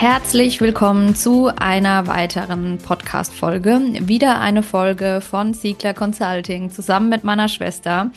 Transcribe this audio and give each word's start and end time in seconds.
Herzlich 0.00 0.62
willkommen 0.62 1.14
zu 1.14 1.48
einer 1.54 2.06
weiteren 2.06 2.78
Podcast-Folge. 2.78 3.82
Wieder 4.00 4.40
eine 4.40 4.62
Folge 4.62 5.20
von 5.20 5.52
Siegler 5.52 5.92
Consulting 5.92 6.70
zusammen 6.70 7.10
mit 7.10 7.22
meiner 7.22 7.48
Schwester. 7.48 8.10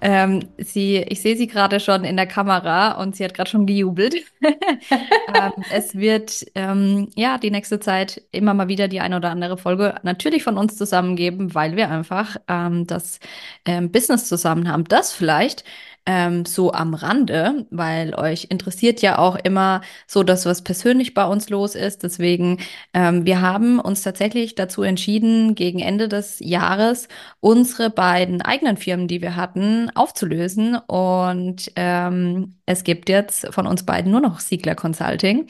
Ähm, 0.00 0.48
sie, 0.56 0.96
ich 0.96 1.20
sehe 1.20 1.36
sie 1.36 1.46
gerade 1.46 1.80
schon 1.80 2.04
in 2.04 2.16
der 2.16 2.26
Kamera 2.26 2.92
und 2.92 3.14
sie 3.14 3.24
hat 3.24 3.34
gerade 3.34 3.50
schon 3.50 3.66
gejubelt. 3.66 4.14
ähm, 4.40 5.52
es 5.70 5.96
wird 5.96 6.46
ähm, 6.54 7.10
ja 7.14 7.36
die 7.36 7.50
nächste 7.50 7.78
Zeit 7.78 8.22
immer 8.32 8.54
mal 8.54 8.68
wieder 8.68 8.88
die 8.88 9.00
eine 9.00 9.16
oder 9.16 9.28
andere 9.28 9.58
Folge 9.58 9.96
natürlich 10.04 10.42
von 10.42 10.56
uns 10.56 10.78
zusammen 10.78 11.14
geben, 11.14 11.54
weil 11.54 11.76
wir 11.76 11.90
einfach 11.90 12.38
ähm, 12.48 12.86
das 12.86 13.20
ähm, 13.66 13.92
Business 13.92 14.28
zusammen 14.28 14.66
haben. 14.66 14.84
Das 14.84 15.12
vielleicht 15.12 15.64
ähm, 16.08 16.46
so 16.46 16.72
am 16.72 16.94
Rande, 16.94 17.66
weil 17.70 18.14
euch 18.14 18.46
interessiert 18.48 19.02
ja 19.02 19.18
auch 19.18 19.36
immer 19.36 19.82
so 20.06 20.22
das, 20.22 20.46
was 20.46 20.62
persönlich 20.64 21.12
bei 21.12 21.26
uns 21.26 21.50
los 21.50 21.74
ist. 21.74 22.02
Deswegen, 22.02 22.60
ähm, 22.94 23.26
wir 23.26 23.42
haben 23.42 23.78
uns 23.78 24.02
tatsächlich 24.02 24.54
dazu 24.54 24.82
entschieden, 24.82 25.54
gegen 25.54 25.80
Ende 25.80 26.08
des 26.08 26.38
Jahres 26.40 27.08
unsere 27.40 27.90
beiden 27.90 28.40
eigenen 28.40 28.78
Firmen, 28.78 29.06
die 29.06 29.20
wir 29.20 29.36
hatten, 29.36 29.90
aufzulösen. 29.94 30.76
Und 30.76 31.70
ähm, 31.76 32.58
es 32.64 32.84
gibt 32.84 33.10
jetzt 33.10 33.52
von 33.52 33.66
uns 33.66 33.84
beiden 33.84 34.10
nur 34.10 34.22
noch 34.22 34.40
Siegler 34.40 34.74
Consulting. 34.74 35.46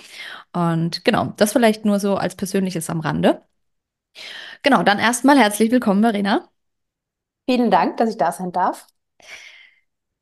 Und 0.52 1.04
genau, 1.04 1.34
das 1.36 1.52
vielleicht 1.52 1.84
nur 1.84 2.00
so 2.00 2.16
als 2.16 2.34
persönliches 2.34 2.90
am 2.90 2.98
Rande. 2.98 3.42
Genau, 4.64 4.82
dann 4.82 4.98
erstmal 4.98 5.38
herzlich 5.38 5.70
willkommen, 5.70 6.02
Verena. 6.02 6.48
Vielen 7.48 7.70
Dank, 7.70 7.96
dass 7.98 8.10
ich 8.10 8.16
da 8.16 8.32
sein 8.32 8.50
darf. 8.50 8.88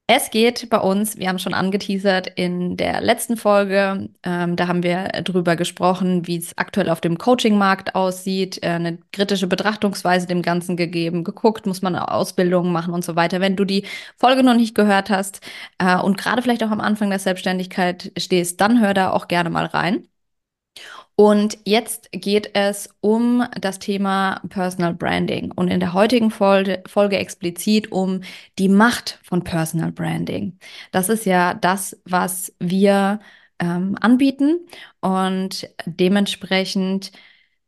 Es 0.08 0.30
geht 0.30 0.70
bei 0.70 0.78
uns, 0.78 1.18
wir 1.18 1.28
haben 1.28 1.40
schon 1.40 1.52
angeteasert 1.52 2.28
in 2.36 2.76
der 2.76 3.00
letzten 3.00 3.36
Folge, 3.36 4.08
ähm, 4.22 4.54
da 4.54 4.68
haben 4.68 4.84
wir 4.84 5.08
drüber 5.24 5.56
gesprochen, 5.56 6.28
wie 6.28 6.36
es 6.36 6.56
aktuell 6.56 6.90
auf 6.90 7.00
dem 7.00 7.18
Coaching-Markt 7.18 7.96
aussieht, 7.96 8.62
äh, 8.62 8.68
eine 8.68 8.98
kritische 9.12 9.48
Betrachtungsweise 9.48 10.28
dem 10.28 10.42
Ganzen 10.42 10.76
gegeben, 10.76 11.24
geguckt, 11.24 11.66
muss 11.66 11.82
man 11.82 11.96
Ausbildungen 11.96 12.72
machen 12.72 12.94
und 12.94 13.04
so 13.04 13.16
weiter. 13.16 13.40
Wenn 13.40 13.56
du 13.56 13.64
die 13.64 13.84
Folge 14.16 14.44
noch 14.44 14.54
nicht 14.54 14.76
gehört 14.76 15.10
hast 15.10 15.40
äh, 15.78 15.98
und 15.98 16.16
gerade 16.16 16.40
vielleicht 16.40 16.62
auch 16.62 16.70
am 16.70 16.80
Anfang 16.80 17.10
der 17.10 17.18
Selbstständigkeit 17.18 18.12
stehst, 18.16 18.60
dann 18.60 18.80
hör 18.80 18.94
da 18.94 19.10
auch 19.10 19.26
gerne 19.26 19.50
mal 19.50 19.66
rein. 19.66 20.06
Und 21.18 21.58
jetzt 21.64 22.10
geht 22.12 22.50
es 22.54 22.90
um 23.00 23.46
das 23.58 23.78
Thema 23.78 24.42
Personal 24.50 24.92
Branding 24.92 25.50
und 25.50 25.68
in 25.68 25.80
der 25.80 25.94
heutigen 25.94 26.30
Folge, 26.30 26.82
Folge 26.86 27.16
explizit 27.18 27.90
um 27.90 28.20
die 28.58 28.68
Macht 28.68 29.18
von 29.22 29.42
Personal 29.42 29.92
Branding. 29.92 30.58
Das 30.92 31.08
ist 31.08 31.24
ja 31.24 31.54
das, 31.54 31.98
was 32.04 32.54
wir 32.58 33.20
ähm, 33.58 33.96
anbieten 33.98 34.60
und 35.00 35.70
dementsprechend 35.86 37.12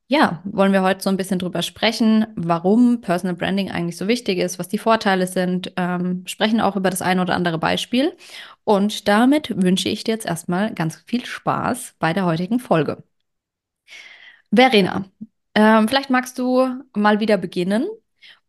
ja, 0.09 0.43
wollen 0.45 0.73
wir 0.73 0.83
heute 0.83 1.03
so 1.03 1.11
ein 1.11 1.17
bisschen 1.19 1.39
drüber 1.39 1.63
sprechen, 1.63 2.27
warum 2.37 3.01
Personal 3.03 3.37
Branding 3.37 3.71
eigentlich 3.71 3.99
so 3.99 4.09
wichtig 4.09 4.39
ist, 4.39 4.59
was 4.59 4.69
die 4.69 4.79
Vorteile 4.79 5.27
sind, 5.27 5.73
ähm, 5.77 6.25
sprechen 6.27 6.61
auch 6.63 6.77
über 6.77 6.91
das 6.91 7.03
ein 7.03 7.21
oder 7.21 7.35
andere 7.35 7.59
Beispiel. 7.59 8.17
Und 8.65 9.07
damit 9.09 9.53
wünsche 9.63 9.89
ich 9.91 10.05
dir 10.05 10.13
jetzt 10.13 10.27
erstmal 10.27 10.73
ganz 10.75 10.97
viel 11.07 11.25
Spaß 11.27 11.97
bei 11.99 12.13
der 12.15 12.25
heutigen 12.25 12.59
Folge. 12.59 13.03
Verena, 14.55 15.05
ähm, 15.55 15.89
vielleicht 15.89 16.11
magst 16.11 16.39
du 16.39 16.67
mal 16.95 17.21
wieder 17.21 17.37
beginnen 17.37 17.87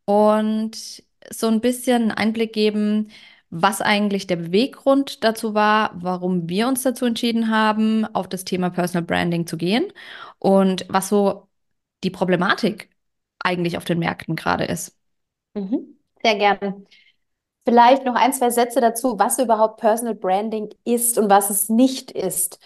und 0.05 1.03
so 1.31 1.47
ein 1.47 1.61
bisschen 1.61 2.11
Einblick 2.11 2.53
geben, 2.53 3.11
was 3.49 3.81
eigentlich 3.81 4.27
der 4.27 4.37
Beweggrund 4.37 5.23
dazu 5.23 5.53
war, 5.53 5.91
warum 5.95 6.47
wir 6.49 6.67
uns 6.67 6.83
dazu 6.83 7.05
entschieden 7.05 7.49
haben, 7.49 8.05
auf 8.15 8.27
das 8.29 8.45
Thema 8.45 8.69
Personal 8.69 9.03
Branding 9.05 9.47
zu 9.47 9.57
gehen 9.57 9.91
und 10.39 10.85
was 10.89 11.09
so 11.09 11.47
die 12.03 12.11
Problematik 12.11 12.89
eigentlich 13.39 13.77
auf 13.77 13.85
den 13.85 13.99
Märkten 13.99 14.35
gerade 14.35 14.65
ist. 14.65 14.95
Mhm. 15.55 15.97
Sehr 16.23 16.35
gerne. 16.37 16.85
Vielleicht 17.65 18.05
noch 18.05 18.15
ein, 18.15 18.33
zwei 18.33 18.49
Sätze 18.49 18.81
dazu, 18.81 19.19
was 19.19 19.39
überhaupt 19.39 19.79
Personal 19.79 20.15
Branding 20.15 20.69
ist 20.85 21.17
und 21.17 21.29
was 21.29 21.49
es 21.49 21.69
nicht 21.69 22.11
ist. 22.11 22.59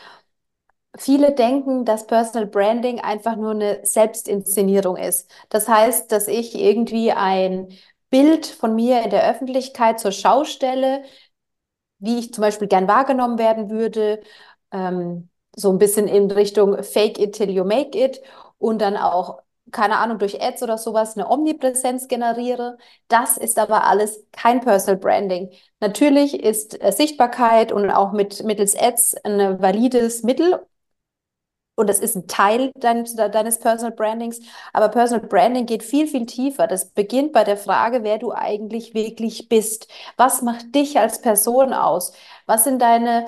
Viele 0.97 1.33
denken, 1.33 1.85
dass 1.85 2.05
Personal 2.05 2.45
Branding 2.47 2.99
einfach 2.99 3.35
nur 3.35 3.51
eine 3.51 3.79
Selbstinszenierung 3.83 4.95
ist. 4.95 5.29
Das 5.49 5.67
heißt, 5.67 6.11
dass 6.11 6.27
ich 6.27 6.53
irgendwie 6.55 7.11
ein 7.11 7.69
Bild 8.11 8.45
von 8.45 8.75
mir 8.75 9.01
in 9.03 9.09
der 9.09 9.27
Öffentlichkeit 9.29 9.99
zur 9.99 10.11
Schau 10.11 10.43
stelle, 10.43 11.03
wie 11.99 12.19
ich 12.19 12.33
zum 12.33 12.41
Beispiel 12.41 12.67
gern 12.67 12.87
wahrgenommen 12.87 13.37
werden 13.39 13.69
würde, 13.69 14.21
ähm, 14.71 15.29
so 15.55 15.71
ein 15.71 15.77
bisschen 15.79 16.07
in 16.07 16.29
Richtung 16.31 16.83
Fake 16.83 17.19
it 17.19 17.35
till 17.35 17.49
you 17.51 17.63
make 17.63 17.97
it 17.97 18.21
und 18.57 18.81
dann 18.81 18.97
auch, 18.97 19.39
keine 19.71 19.97
Ahnung, 19.97 20.19
durch 20.19 20.41
Ads 20.41 20.63
oder 20.63 20.77
sowas 20.77 21.15
eine 21.17 21.29
Omnipräsenz 21.29 22.07
generiere. 22.07 22.77
Das 23.07 23.37
ist 23.37 23.59
aber 23.59 23.85
alles 23.85 24.25
kein 24.31 24.61
Personal 24.61 24.97
Branding. 24.99 25.51
Natürlich 25.79 26.43
ist 26.43 26.81
äh, 26.83 26.91
Sichtbarkeit 26.91 27.71
und 27.71 27.89
auch 27.91 28.11
mit 28.13 28.43
mittels 28.43 28.75
Ads 28.75 29.15
ein 29.23 29.61
valides 29.61 30.23
Mittel, 30.23 30.65
und 31.75 31.87
das 31.89 31.99
ist 31.99 32.15
ein 32.15 32.27
Teil 32.27 32.71
deines, 32.75 33.15
deines 33.15 33.59
Personal 33.59 33.95
Brandings. 33.95 34.39
Aber 34.73 34.89
Personal 34.89 35.27
Branding 35.27 35.65
geht 35.65 35.83
viel, 35.83 36.07
viel 36.07 36.25
tiefer. 36.25 36.67
Das 36.67 36.85
beginnt 36.91 37.33
bei 37.33 37.43
der 37.43 37.57
Frage, 37.57 38.03
wer 38.03 38.19
du 38.19 38.31
eigentlich 38.31 38.93
wirklich 38.93 39.49
bist. 39.49 39.87
Was 40.17 40.41
macht 40.43 40.75
dich 40.75 40.99
als 40.99 41.21
Person 41.21 41.73
aus? 41.73 42.13
Was 42.45 42.63
sind 42.65 42.81
deine 42.81 43.25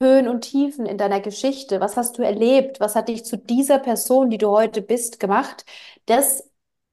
Höhen 0.00 0.28
und 0.28 0.42
Tiefen 0.42 0.86
in 0.86 0.96
deiner 0.98 1.20
Geschichte? 1.20 1.80
Was 1.80 1.96
hast 1.96 2.18
du 2.18 2.22
erlebt? 2.22 2.78
Was 2.80 2.94
hat 2.94 3.08
dich 3.08 3.24
zu 3.24 3.36
dieser 3.36 3.78
Person, 3.80 4.30
die 4.30 4.38
du 4.38 4.48
heute 4.50 4.80
bist, 4.82 5.18
gemacht? 5.18 5.64
Das 6.06 6.47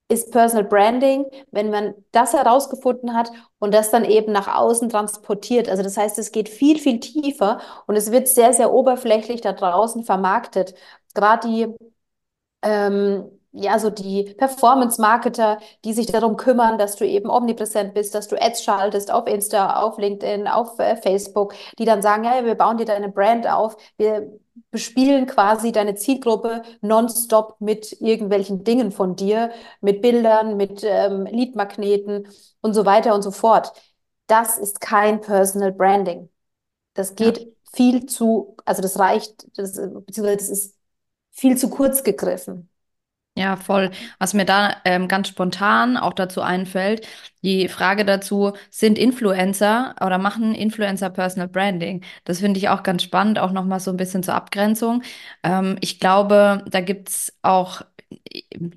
ist 0.07 0.31
Personal 0.31 0.65
Branding, 0.65 1.25
wenn 1.51 1.71
man 1.71 1.95
das 2.11 2.33
herausgefunden 2.33 3.13
hat 3.15 3.31
und 3.59 3.73
das 3.73 3.89
dann 3.91 4.05
eben 4.05 4.31
nach 4.31 4.47
außen 4.55 4.89
transportiert. 4.89 5.67
Also 5.69 5.81
das 5.83 5.97
heißt, 5.97 6.19
es 6.19 6.31
geht 6.31 6.47
viel, 6.49 6.79
viel 6.79 6.99
tiefer 6.99 7.59
und 7.87 7.95
es 7.95 8.11
wird 8.11 8.27
sehr, 8.27 8.53
sehr 8.53 8.71
oberflächlich 8.71 9.41
da 9.41 9.53
draußen 9.53 10.03
vermarktet. 10.03 10.75
Gerade 11.15 11.47
die 11.47 11.75
ähm, 12.63 13.25
ja, 13.55 13.79
so 13.79 13.89
die 13.89 14.35
Performance-Marketer, 14.37 15.59
die 15.85 15.93
sich 15.93 16.07
darum 16.07 16.35
kümmern, 16.35 16.77
dass 16.77 16.97
du 16.97 17.07
eben 17.07 17.29
omnipräsent 17.29 17.93
bist, 17.93 18.13
dass 18.13 18.27
du 18.27 18.35
Ads 18.41 18.63
schaltest 18.63 19.11
auf 19.11 19.27
Insta, 19.27 19.81
auf 19.81 19.97
LinkedIn, 19.97 20.47
auf 20.47 20.77
äh, 20.79 20.97
Facebook, 20.97 21.53
die 21.79 21.85
dann 21.85 22.01
sagen, 22.01 22.25
ja, 22.25 22.43
wir 22.43 22.55
bauen 22.55 22.77
dir 22.77 22.85
deine 22.85 23.09
Brand 23.09 23.47
auf, 23.47 23.77
wir 23.97 24.29
bespielen 24.71 25.25
quasi 25.25 25.71
deine 25.71 25.95
Zielgruppe 25.95 26.63
nonstop 26.81 27.55
mit 27.59 27.99
irgendwelchen 28.01 28.63
Dingen 28.63 28.91
von 28.91 29.15
dir, 29.15 29.51
mit 29.81 30.01
Bildern, 30.01 30.57
mit 30.57 30.83
ähm, 30.83 31.25
Leadmagneten 31.25 32.27
und 32.61 32.73
so 32.73 32.85
weiter 32.85 33.15
und 33.15 33.21
so 33.21 33.31
fort. 33.31 33.73
Das 34.27 34.57
ist 34.57 34.81
kein 34.81 35.21
Personal 35.21 35.71
Branding. 35.71 36.29
Das 36.93 37.15
geht 37.15 37.39
ja. 37.39 37.45
viel 37.73 38.05
zu, 38.05 38.57
also 38.65 38.81
das 38.81 38.99
reicht, 38.99 39.47
das, 39.57 39.75
beziehungsweise 39.75 40.37
das 40.37 40.49
ist 40.49 40.75
viel 41.31 41.57
zu 41.57 41.69
kurz 41.69 42.03
gegriffen. 42.03 42.69
Ja, 43.37 43.57
voll. 43.57 43.91
Was 44.17 44.33
mir 44.33 44.45
da 44.45 44.77
ähm, 44.85 45.09
ganz 45.09 45.27
spontan 45.27 45.97
auch 45.97 46.13
dazu 46.13 46.41
einfällt, 46.41 47.05
die 47.43 47.67
Frage 47.67 48.05
dazu, 48.05 48.53
sind 48.69 48.97
Influencer 48.97 49.93
oder 49.99 50.17
machen 50.17 50.55
Influencer 50.55 51.09
Personal 51.09 51.49
Branding? 51.49 52.01
Das 52.23 52.39
finde 52.39 52.59
ich 52.59 52.69
auch 52.69 52.81
ganz 52.81 53.03
spannend, 53.03 53.37
auch 53.37 53.51
nochmal 53.51 53.81
so 53.81 53.91
ein 53.91 53.97
bisschen 53.97 54.23
zur 54.23 54.35
Abgrenzung. 54.35 55.03
Ähm, 55.43 55.77
ich 55.81 55.99
glaube, 55.99 56.63
da 56.69 56.79
gibt's 56.79 57.37
auch, 57.41 57.81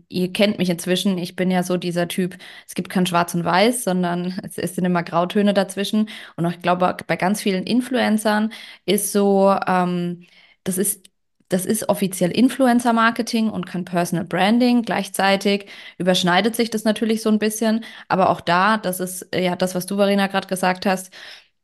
ihr 0.09 0.33
kennt 0.33 0.59
mich 0.59 0.71
inzwischen, 0.71 1.19
ich 1.19 1.37
bin 1.37 1.51
ja 1.51 1.63
so 1.63 1.77
dieser 1.77 2.09
Typ, 2.09 2.37
es 2.67 2.75
gibt 2.75 2.89
kein 2.91 3.07
Schwarz 3.07 3.35
und 3.35 3.45
Weiß, 3.45 3.85
sondern 3.85 4.39
es, 4.43 4.59
es 4.59 4.75
sind 4.75 4.85
immer 4.85 5.03
Grautöne 5.03 5.55
dazwischen. 5.55 6.09
Und 6.37 6.47
ich 6.47 6.61
glaube, 6.63 6.97
bei 7.07 7.17
ganz 7.17 7.43
vielen 7.43 7.65
Influencern 7.65 8.53
ist 8.87 9.13
so, 9.13 9.55
ähm, 9.67 10.27
das 10.65 10.79
ist 10.79 11.08
das 11.49 11.65
ist 11.67 11.89
offiziell 11.89 12.31
Influencer-Marketing 12.31 13.49
und 13.51 13.67
kein 13.67 13.85
Personal 13.85 14.25
Branding. 14.25 14.83
Gleichzeitig 14.83 15.67
überschneidet 15.99 16.57
sich 16.57 16.71
das 16.71 16.85
natürlich 16.85 17.23
so 17.23 17.31
ein 17.31 17.39
bisschen, 17.39 17.85
aber 18.09 18.31
auch 18.31 18.41
da, 18.41 18.77
das 18.79 19.01
ist 19.01 19.27
ja 19.35 19.57
das, 19.57 19.75
was 19.75 19.87
du, 19.87 19.97
Verena, 19.97 20.27
gerade 20.27 20.47
gesagt 20.49 20.87
hast, 20.87 21.13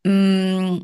mh, 0.05 0.81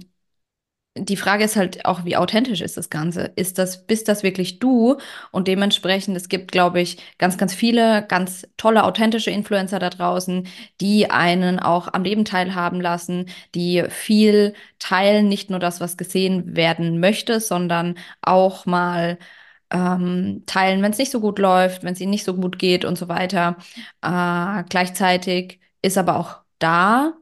die 1.05 1.17
Frage 1.17 1.45
ist 1.45 1.57
halt 1.57 1.85
auch, 1.87 2.05
wie 2.05 2.17
authentisch 2.17 2.61
ist 2.61 2.77
das 2.77 2.91
Ganze? 2.91 3.33
Ist 3.37 3.59
das, 3.59 3.87
bist 3.87 4.09
das 4.09 4.23
wirklich 4.23 4.59
du? 4.59 4.97
Und 5.33 5.49
dementsprechend, 5.49 6.17
es 6.17 6.29
gibt, 6.29 6.53
glaube 6.53 6.81
ich, 6.81 6.99
ganz, 7.19 7.39
ganz 7.39 7.55
viele 7.55 8.05
ganz 8.07 8.47
tolle, 8.57 8.85
authentische 8.85 9.31
Influencer 9.31 9.79
da 9.79 9.91
draußen, 9.91 10.47
die 10.81 11.11
einen 11.11 11.59
auch 11.61 11.89
am 11.93 12.05
Leben 12.05 12.25
teilhaben 12.25 12.81
lassen, 12.81 13.27
die 13.55 13.85
viel 13.89 14.55
teilen, 14.79 15.29
nicht 15.29 15.51
nur 15.51 15.59
das, 15.61 15.81
was 15.81 15.97
gesehen 15.97 16.57
werden 16.57 17.01
möchte, 17.01 17.41
sondern 17.41 17.97
auch 18.23 18.67
mal 18.67 19.19
ähm, 19.71 20.43
teilen, 20.47 20.83
wenn 20.83 20.93
es 20.93 20.99
nicht 20.99 21.11
so 21.13 21.21
gut 21.21 21.39
läuft, 21.39 21.83
wenn 21.85 21.93
es 21.95 22.01
ihnen 22.01 22.11
nicht 22.11 22.25
so 22.25 22.35
gut 22.35 22.59
geht 22.59 22.85
und 22.85 22.97
so 22.99 23.09
weiter. 23.09 23.57
Äh, 24.03 24.65
gleichzeitig 24.69 25.61
ist 25.83 25.99
aber 25.99 26.17
auch 26.17 26.41
da 26.59 27.15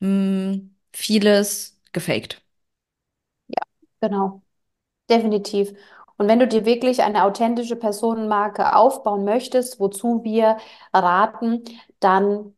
mh, 0.00 0.60
vieles 0.92 1.78
gefaked. 1.92 2.42
Genau. 4.00 4.42
Definitiv. 5.10 5.72
Und 6.18 6.28
wenn 6.28 6.40
du 6.40 6.48
dir 6.48 6.64
wirklich 6.66 7.02
eine 7.02 7.24
authentische 7.24 7.76
Personenmarke 7.76 8.76
aufbauen 8.76 9.24
möchtest, 9.24 9.80
wozu 9.80 10.24
wir 10.24 10.58
raten, 10.94 11.64
dann 12.00 12.56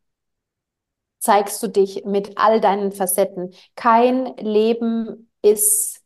zeigst 1.19 1.63
du 1.63 1.69
dich 1.69 2.05
mit 2.05 2.37
all 2.39 2.61
deinen 2.61 2.93
Facetten. 2.93 3.55
Kein 3.77 4.37
Leben 4.37 5.31
ist 5.43 6.03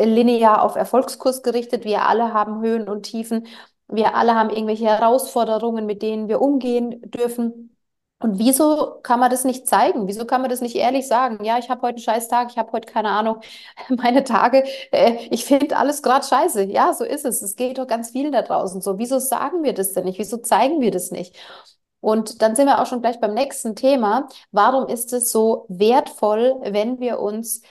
linear 0.00 0.62
auf 0.64 0.76
Erfolgskurs 0.76 1.42
gerichtet. 1.44 1.84
Wir 1.84 2.06
alle 2.06 2.34
haben 2.34 2.62
Höhen 2.62 2.88
und 2.88 3.04
Tiefen. 3.04 3.46
Wir 3.88 4.16
alle 4.16 4.34
haben 4.36 4.50
irgendwelche 4.50 4.86
Herausforderungen, 4.86 5.86
mit 5.86 6.02
denen 6.02 6.28
wir 6.28 6.42
umgehen 6.42 7.02
dürfen. 7.10 7.75
Und 8.18 8.38
wieso 8.38 8.98
kann 9.02 9.20
man 9.20 9.30
das 9.30 9.44
nicht 9.44 9.68
zeigen? 9.68 10.08
Wieso 10.08 10.24
kann 10.24 10.40
man 10.40 10.48
das 10.50 10.62
nicht 10.62 10.74
ehrlich 10.74 11.06
sagen? 11.06 11.44
Ja, 11.44 11.58
ich 11.58 11.68
habe 11.68 11.82
heute 11.82 11.96
einen 11.96 12.02
scheiß 12.02 12.28
Tag, 12.28 12.50
ich 12.50 12.56
habe 12.56 12.72
heute 12.72 12.90
keine 12.90 13.10
Ahnung, 13.10 13.40
meine 13.90 14.24
Tage, 14.24 14.64
äh, 14.90 15.16
ich 15.30 15.44
finde 15.44 15.76
alles 15.76 16.02
gerade 16.02 16.26
scheiße. 16.26 16.64
Ja, 16.64 16.94
so 16.94 17.04
ist 17.04 17.26
es. 17.26 17.42
Es 17.42 17.56
geht 17.56 17.78
doch 17.78 17.86
ganz 17.86 18.10
vielen 18.10 18.32
da 18.32 18.42
draußen 18.42 18.80
so. 18.80 18.98
Wieso 18.98 19.18
sagen 19.18 19.62
wir 19.64 19.74
das 19.74 19.92
denn 19.92 20.04
nicht? 20.04 20.18
Wieso 20.18 20.38
zeigen 20.38 20.80
wir 20.80 20.90
das 20.90 21.10
nicht? 21.10 21.36
Und 22.00 22.40
dann 22.42 22.56
sind 22.56 22.66
wir 22.66 22.80
auch 22.80 22.86
schon 22.86 23.02
gleich 23.02 23.20
beim 23.20 23.34
nächsten 23.34 23.76
Thema. 23.76 24.28
Warum 24.52 24.88
ist 24.88 25.12
es 25.12 25.30
so 25.32 25.66
wertvoll, 25.68 26.54
wenn 26.62 27.00
wir 27.00 27.20
uns 27.20 27.62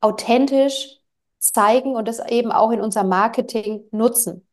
authentisch 0.00 0.98
zeigen 1.38 1.94
und 1.96 2.08
das 2.08 2.20
eben 2.28 2.52
auch 2.52 2.70
in 2.70 2.80
unserem 2.80 3.08
Marketing 3.08 3.84
nutzen? 3.92 4.46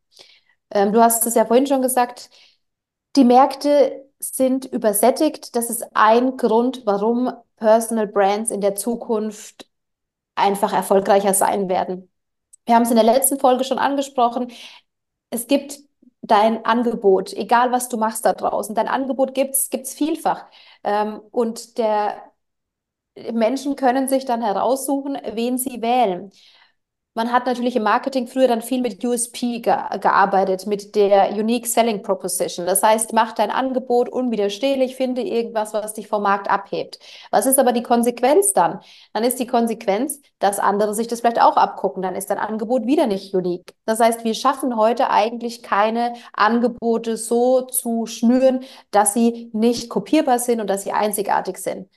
Ähm, 0.70 0.92
du 0.92 1.02
hast 1.02 1.26
es 1.26 1.34
ja 1.34 1.46
vorhin 1.46 1.66
schon 1.66 1.82
gesagt, 1.82 2.30
die 3.16 3.24
Märkte 3.24 4.07
sind 4.18 4.64
übersättigt. 4.66 5.54
Das 5.56 5.70
ist 5.70 5.84
ein 5.94 6.36
Grund, 6.36 6.82
warum 6.86 7.32
Personal 7.56 8.06
Brands 8.06 8.50
in 8.50 8.60
der 8.60 8.74
Zukunft 8.74 9.68
einfach 10.34 10.72
erfolgreicher 10.72 11.34
sein 11.34 11.68
werden. 11.68 12.10
Wir 12.66 12.74
haben 12.74 12.82
es 12.82 12.90
in 12.90 12.96
der 12.96 13.04
letzten 13.04 13.38
Folge 13.38 13.64
schon 13.64 13.78
angesprochen. 13.78 14.52
Es 15.30 15.46
gibt 15.46 15.78
dein 16.22 16.64
Angebot, 16.64 17.32
egal 17.32 17.72
was 17.72 17.88
du 17.88 17.96
machst 17.96 18.24
da 18.24 18.32
draußen. 18.32 18.74
Dein 18.74 18.88
Angebot 18.88 19.34
gibt's, 19.34 19.70
gibt's 19.70 19.94
vielfach. 19.94 20.46
Ähm, 20.84 21.20
und 21.30 21.78
der 21.78 22.22
Menschen 23.32 23.76
können 23.76 24.08
sich 24.08 24.24
dann 24.24 24.42
heraussuchen, 24.42 25.18
wen 25.32 25.58
sie 25.58 25.82
wählen. 25.82 26.30
Man 27.18 27.32
hat 27.32 27.46
natürlich 27.46 27.74
im 27.74 27.82
Marketing 27.82 28.28
früher 28.28 28.46
dann 28.46 28.62
viel 28.62 28.80
mit 28.80 29.04
USP 29.04 29.58
ge 29.58 29.74
gearbeitet, 30.00 30.68
mit 30.68 30.94
der 30.94 31.32
Unique 31.32 31.66
Selling 31.66 32.00
Proposition. 32.00 32.64
Das 32.64 32.80
heißt, 32.80 33.12
mach 33.12 33.32
dein 33.32 33.50
Angebot 33.50 34.08
unwiderstehlich, 34.08 34.94
finde 34.94 35.22
irgendwas, 35.22 35.72
was 35.72 35.94
dich 35.94 36.06
vom 36.06 36.22
Markt 36.22 36.48
abhebt. 36.48 37.00
Was 37.32 37.46
ist 37.46 37.58
aber 37.58 37.72
die 37.72 37.82
Konsequenz 37.82 38.52
dann? 38.52 38.78
Dann 39.14 39.24
ist 39.24 39.40
die 39.40 39.48
Konsequenz, 39.48 40.20
dass 40.38 40.60
andere 40.60 40.94
sich 40.94 41.08
das 41.08 41.18
vielleicht 41.18 41.42
auch 41.42 41.56
abgucken. 41.56 42.02
Dann 42.04 42.14
ist 42.14 42.30
dein 42.30 42.38
Angebot 42.38 42.86
wieder 42.86 43.08
nicht 43.08 43.34
unique. 43.34 43.74
Das 43.84 43.98
heißt, 43.98 44.22
wir 44.22 44.34
schaffen 44.34 44.76
heute 44.76 45.10
eigentlich 45.10 45.64
keine 45.64 46.14
Angebote 46.34 47.16
so 47.16 47.62
zu 47.62 48.06
schnüren, 48.06 48.60
dass 48.92 49.12
sie 49.12 49.50
nicht 49.52 49.90
kopierbar 49.90 50.38
sind 50.38 50.60
und 50.60 50.70
dass 50.70 50.84
sie 50.84 50.92
einzigartig 50.92 51.58
sind. 51.58 51.90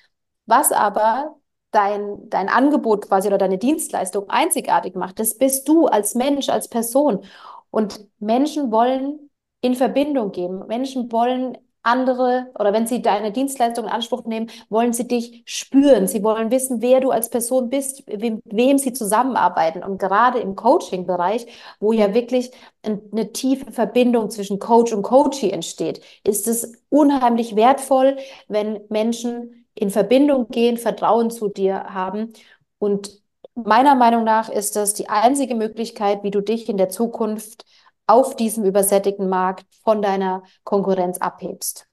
Was 0.47 0.71
aber 0.71 1.35
dein, 1.71 2.29
dein 2.29 2.49
Angebot 2.49 3.07
quasi 3.07 3.27
oder 3.27 3.37
deine 3.37 3.57
Dienstleistung 3.57 4.29
einzigartig 4.29 4.95
macht. 4.95 5.19
Das 5.19 5.37
bist 5.37 5.67
du 5.67 5.87
als 5.87 6.15
Mensch, 6.15 6.49
als 6.49 6.67
Person. 6.67 7.23
Und 7.71 8.05
Menschen 8.19 8.71
wollen 8.71 9.29
in 9.61 9.75
Verbindung 9.75 10.31
gehen. 10.31 10.65
Menschen 10.67 11.11
wollen 11.11 11.57
andere 11.83 12.51
oder 12.59 12.73
wenn 12.73 12.85
sie 12.85 13.01
deine 13.01 13.31
Dienstleistung 13.31 13.85
in 13.85 13.91
Anspruch 13.91 14.25
nehmen, 14.25 14.49
wollen 14.69 14.93
sie 14.93 15.07
dich 15.07 15.43
spüren. 15.45 16.07
Sie 16.07 16.23
wollen 16.23 16.51
wissen, 16.51 16.81
wer 16.81 16.99
du 16.99 17.09
als 17.09 17.29
Person 17.29 17.69
bist, 17.69 18.03
wem, 18.05 18.41
wem 18.45 18.77
sie 18.77 18.93
zusammenarbeiten. 18.93 19.83
Und 19.83 19.97
gerade 19.97 20.39
im 20.39 20.55
Coaching-Bereich, 20.55 21.47
wo 21.79 21.91
ja 21.91 22.13
wirklich 22.13 22.51
eine 22.83 23.31
tiefe 23.31 23.71
Verbindung 23.71 24.29
zwischen 24.29 24.59
Coach 24.59 24.93
und 24.93 25.01
Coachee 25.01 25.49
entsteht, 25.49 26.01
ist 26.23 26.47
es 26.47 26.73
unheimlich 26.89 27.55
wertvoll, 27.55 28.17
wenn 28.47 28.81
Menschen 28.89 29.60
in 29.81 29.89
Verbindung 29.89 30.47
gehen, 30.49 30.77
Vertrauen 30.77 31.31
zu 31.31 31.49
dir 31.49 31.85
haben. 31.85 32.33
Und 32.77 33.19
meiner 33.55 33.95
Meinung 33.95 34.23
nach 34.23 34.47
ist 34.47 34.75
das 34.75 34.93
die 34.93 35.09
einzige 35.09 35.55
Möglichkeit, 35.55 36.23
wie 36.23 36.31
du 36.31 36.41
dich 36.41 36.69
in 36.69 36.77
der 36.77 36.89
Zukunft 36.89 37.65
auf 38.05 38.35
diesem 38.35 38.63
übersättigten 38.63 39.27
Markt 39.27 39.65
von 39.83 40.01
deiner 40.03 40.43
Konkurrenz 40.63 41.17
abhebst. 41.17 41.87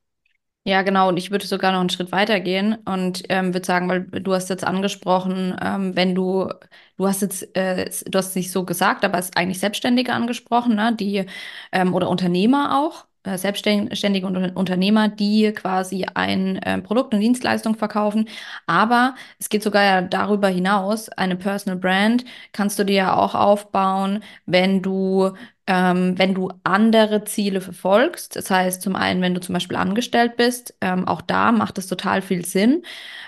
Ja, 0.64 0.82
genau. 0.82 1.08
Und 1.08 1.16
ich 1.16 1.30
würde 1.30 1.46
sogar 1.46 1.72
noch 1.72 1.80
einen 1.80 1.88
Schritt 1.88 2.12
weiter 2.12 2.40
gehen 2.40 2.76
und 2.84 3.22
ähm, 3.30 3.54
würde 3.54 3.64
sagen, 3.64 3.88
weil 3.88 4.02
du 4.02 4.34
hast 4.34 4.50
jetzt 4.50 4.64
angesprochen, 4.64 5.56
ähm, 5.62 5.96
wenn 5.96 6.14
du, 6.14 6.50
du 6.98 7.06
hast 7.06 7.22
jetzt, 7.22 7.56
äh, 7.56 7.88
du 8.04 8.18
hast 8.18 8.36
nicht 8.36 8.52
so 8.52 8.66
gesagt, 8.66 9.02
aber 9.02 9.18
es 9.18 9.26
ist 9.26 9.36
eigentlich 9.38 9.60
Selbstständige 9.60 10.12
angesprochen, 10.12 10.74
ne, 10.74 10.94
die 10.94 11.24
ähm, 11.72 11.94
oder 11.94 12.10
Unternehmer 12.10 12.78
auch. 12.78 13.07
Äh, 13.28 13.36
selbstständige 13.38 14.26
Unternehmer, 14.26 15.08
die 15.08 15.52
quasi 15.52 16.06
ein 16.14 16.56
äh, 16.56 16.80
Produkt 16.80 17.12
und 17.14 17.20
Dienstleistung 17.20 17.74
verkaufen. 17.76 18.28
Aber 18.66 19.14
es 19.38 19.48
geht 19.50 19.62
sogar 19.62 20.02
darüber 20.02 20.48
hinaus. 20.48 21.08
Eine 21.10 21.36
Personal 21.36 21.78
Brand 21.78 22.24
kannst 22.52 22.78
du 22.78 22.84
dir 22.84 22.94
ja 22.96 23.14
auch 23.16 23.34
aufbauen, 23.34 24.22
wenn 24.46 24.80
du 24.82 25.32
ähm, 25.66 26.18
wenn 26.18 26.34
du 26.34 26.50
andere 26.64 27.24
Ziele 27.24 27.60
verfolgst. 27.60 28.36
Das 28.36 28.50
heißt, 28.50 28.80
zum 28.80 28.96
einen, 28.96 29.20
wenn 29.20 29.34
du 29.34 29.40
zum 29.40 29.52
Beispiel 29.52 29.76
angestellt 29.76 30.36
bist, 30.38 30.74
ähm, 30.80 31.06
auch 31.06 31.20
da 31.20 31.52
macht 31.52 31.76
es 31.76 31.86
total 31.88 32.22
viel 32.22 32.44
Sinn, 32.46 32.82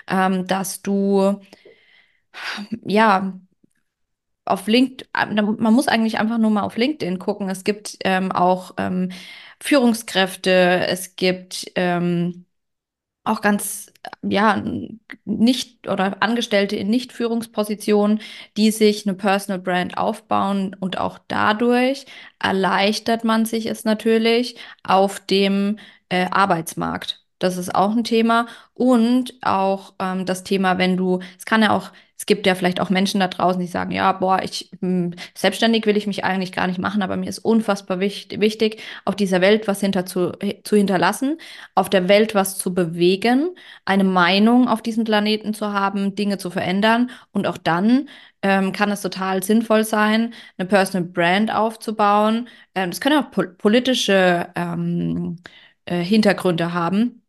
ähm, 0.07 0.47
dass 0.47 0.81
du 0.81 1.39
ja 2.85 3.33
auf 4.45 4.67
LinkedIn, 4.67 5.07
man 5.59 5.73
muss 5.73 5.87
eigentlich 5.87 6.19
einfach 6.19 6.37
nur 6.37 6.49
mal 6.51 6.63
auf 6.63 6.77
LinkedIn 6.77 7.19
gucken. 7.19 7.49
Es 7.49 7.63
gibt 7.63 7.97
ähm, 8.03 8.31
auch 8.31 8.73
ähm, 8.77 9.11
Führungskräfte, 9.61 10.87
es 10.87 11.15
gibt 11.15 11.71
ähm, 11.75 12.45
auch 13.23 13.41
ganz, 13.41 13.91
ja, 14.23 14.63
nicht 15.25 15.87
oder 15.87 16.23
Angestellte 16.23 16.75
in 16.75 16.89
Nicht-Führungspositionen, 16.89 18.21
die 18.57 18.71
sich 18.71 19.05
eine 19.07 19.15
Personal 19.15 19.59
Brand 19.61 19.97
aufbauen 19.97 20.75
und 20.79 20.97
auch 20.97 21.19
dadurch 21.27 22.05
erleichtert 22.39 23.23
man 23.23 23.45
sich 23.45 23.67
es 23.67 23.85
natürlich 23.85 24.57
auf 24.83 25.19
dem 25.19 25.77
äh, 26.09 26.25
Arbeitsmarkt. 26.31 27.23
Das 27.39 27.57
ist 27.57 27.73
auch 27.75 27.91
ein 27.91 28.03
Thema. 28.03 28.47
Und 28.73 29.33
auch 29.41 29.93
ähm, 29.99 30.25
das 30.25 30.43
Thema, 30.43 30.77
wenn 30.77 30.97
du, 30.97 31.19
es 31.37 31.45
kann 31.45 31.61
ja 31.63 31.75
auch, 31.75 31.91
es 32.21 32.27
gibt 32.27 32.45
ja 32.45 32.53
vielleicht 32.53 32.79
auch 32.79 32.91
Menschen 32.91 33.19
da 33.19 33.27
draußen, 33.27 33.59
die 33.59 33.65
sagen, 33.65 33.89
ja, 33.89 34.11
boah, 34.11 34.43
ich 34.43 34.69
hm, 34.79 35.15
selbstständig 35.33 35.87
will 35.87 35.97
ich 35.97 36.05
mich 36.05 36.23
eigentlich 36.23 36.51
gar 36.51 36.67
nicht 36.67 36.77
machen, 36.77 37.01
aber 37.01 37.17
mir 37.17 37.27
ist 37.27 37.39
unfassbar 37.39 37.99
wichtig, 37.99 38.39
wichtig 38.39 38.79
auf 39.05 39.15
dieser 39.15 39.41
Welt 39.41 39.67
was 39.67 39.79
hinter 39.79 40.05
zu, 40.05 40.31
zu 40.63 40.75
hinterlassen, 40.75 41.39
auf 41.73 41.89
der 41.89 42.07
Welt 42.09 42.35
was 42.35 42.59
zu 42.59 42.75
bewegen, 42.75 43.55
eine 43.85 44.03
Meinung 44.03 44.67
auf 44.67 44.83
diesem 44.83 45.03
Planeten 45.03 45.55
zu 45.55 45.73
haben, 45.73 46.13
Dinge 46.13 46.37
zu 46.37 46.51
verändern. 46.51 47.09
Und 47.31 47.47
auch 47.47 47.57
dann 47.57 48.07
ähm, 48.43 48.71
kann 48.71 48.91
es 48.91 49.01
total 49.01 49.41
sinnvoll 49.41 49.83
sein, 49.83 50.33
eine 50.59 50.67
Personal 50.67 51.09
Brand 51.09 51.51
aufzubauen. 51.51 52.47
Ähm, 52.75 52.91
können 52.99 53.17
auch 53.23 53.31
po 53.31 53.45
politische 53.57 54.47
ähm, 54.55 55.37
äh, 55.85 56.03
Hintergründe 56.03 56.71
haben 56.73 57.23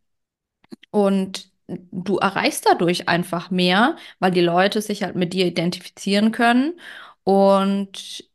und 0.91 1.52
du 1.67 2.17
erreichst 2.17 2.65
dadurch 2.65 3.07
einfach 3.09 3.51
mehr, 3.51 3.95
weil 4.19 4.31
die 4.31 4.41
Leute 4.41 4.81
sich 4.81 5.03
halt 5.03 5.15
mit 5.15 5.33
dir 5.33 5.45
identifizieren 5.45 6.31
können 6.31 6.79
und 7.23 8.25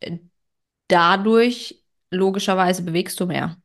dadurch 0.88 1.82
logischerweise 2.10 2.82
bewegst 2.82 3.20
du 3.20 3.26
mehr. 3.26 3.56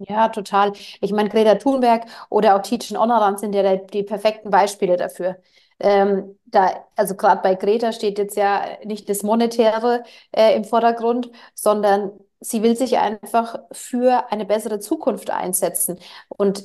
Ja, 0.00 0.28
total. 0.28 0.72
Ich 1.00 1.10
meine, 1.10 1.28
Greta 1.28 1.56
Thunberg 1.56 2.04
oder 2.30 2.54
auch 2.54 2.62
Tietjen 2.62 2.96
Onaran 2.96 3.36
sind 3.36 3.52
ja 3.54 3.76
die, 3.76 3.86
die 3.88 4.02
perfekten 4.04 4.48
Beispiele 4.50 4.96
dafür. 4.96 5.38
Ähm, 5.80 6.38
da, 6.44 6.86
also 6.94 7.16
gerade 7.16 7.42
bei 7.42 7.54
Greta 7.56 7.92
steht 7.92 8.18
jetzt 8.18 8.36
ja 8.36 8.64
nicht 8.84 9.08
das 9.08 9.22
Monetäre 9.24 10.04
äh, 10.32 10.54
im 10.54 10.64
Vordergrund, 10.64 11.30
sondern 11.54 12.12
sie 12.40 12.62
will 12.62 12.76
sich 12.76 12.98
einfach 12.98 13.58
für 13.72 14.30
eine 14.30 14.44
bessere 14.44 14.78
Zukunft 14.78 15.30
einsetzen. 15.30 15.98
Und 16.28 16.62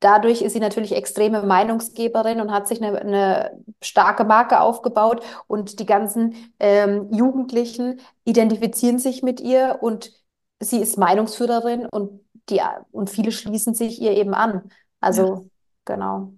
dadurch 0.00 0.42
ist 0.42 0.52
sie 0.52 0.60
natürlich 0.60 0.92
extreme 0.94 1.42
Meinungsgeberin 1.42 2.40
und 2.40 2.52
hat 2.52 2.68
sich 2.68 2.82
eine, 2.82 2.98
eine 3.00 3.62
starke 3.82 4.24
Marke 4.24 4.60
aufgebaut. 4.60 5.24
Und 5.46 5.80
die 5.80 5.86
ganzen 5.86 6.34
ähm, 6.60 7.12
Jugendlichen 7.12 8.00
identifizieren 8.24 8.98
sich 8.98 9.22
mit 9.22 9.40
ihr 9.40 9.78
und 9.80 10.12
sie 10.60 10.78
ist 10.80 10.98
Meinungsführerin 10.98 11.86
und, 11.86 12.20
die, 12.50 12.60
und 12.92 13.10
viele 13.10 13.32
schließen 13.32 13.74
sich 13.74 14.00
ihr 14.00 14.12
eben 14.12 14.34
an. 14.34 14.70
Ja, 15.10 15.28
Also, 15.28 15.50
genau. 15.84 16.32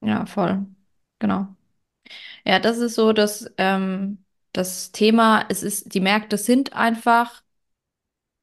ja, 0.00 0.26
voll. 0.26 0.66
Genau. 1.18 1.48
Ja, 2.44 2.58
das 2.60 2.78
ist 2.78 2.94
so 2.94 3.12
das, 3.12 3.50
ähm, 3.58 4.24
das 4.52 4.92
Thema. 4.92 5.44
Es 5.48 5.62
ist, 5.62 5.94
die 5.94 6.00
Märkte 6.00 6.38
sind 6.38 6.72
einfach 6.74 7.42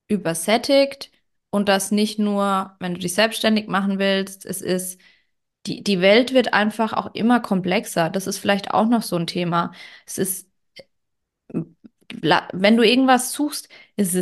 übersättigt 0.07 1.11
und 1.55 1.69
das 1.69 1.91
nicht 1.91 2.19
nur, 2.19 2.75
wenn 2.79 2.93
du 2.95 2.99
dich 3.01 3.13
selbstständig 3.15 3.67
machen 3.67 3.99
willst. 3.99 4.45
Es 4.45 4.61
ist, 4.61 4.99
die, 5.67 5.83
die 5.83 6.01
Welt 6.01 6.33
wird 6.33 6.53
einfach 6.53 6.93
auch 6.93 7.15
immer 7.15 7.39
komplexer. 7.41 8.09
Das 8.09 8.27
ist 8.27 8.39
vielleicht 8.39 8.71
auch 8.73 8.87
noch 8.87 9.03
so 9.03 9.17
ein 9.17 9.27
Thema. 9.27 9.73
Es 10.07 10.17
ist, 10.19 10.49
la- 12.21 12.47
wenn 12.53 12.77
du 12.77 12.83
irgendwas 12.83 13.31
suchst, 13.33 13.69
ist 13.95 14.15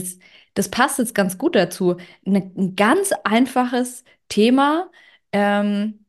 das 0.55 0.69
passt 0.69 0.99
jetzt 0.99 1.15
ganz 1.15 1.37
gut 1.37 1.55
dazu. 1.55 1.97
Ein 2.25 2.75
ganz 2.75 3.11
einfaches 3.23 4.03
Thema. 4.29 4.89
Ähm, 5.31 5.99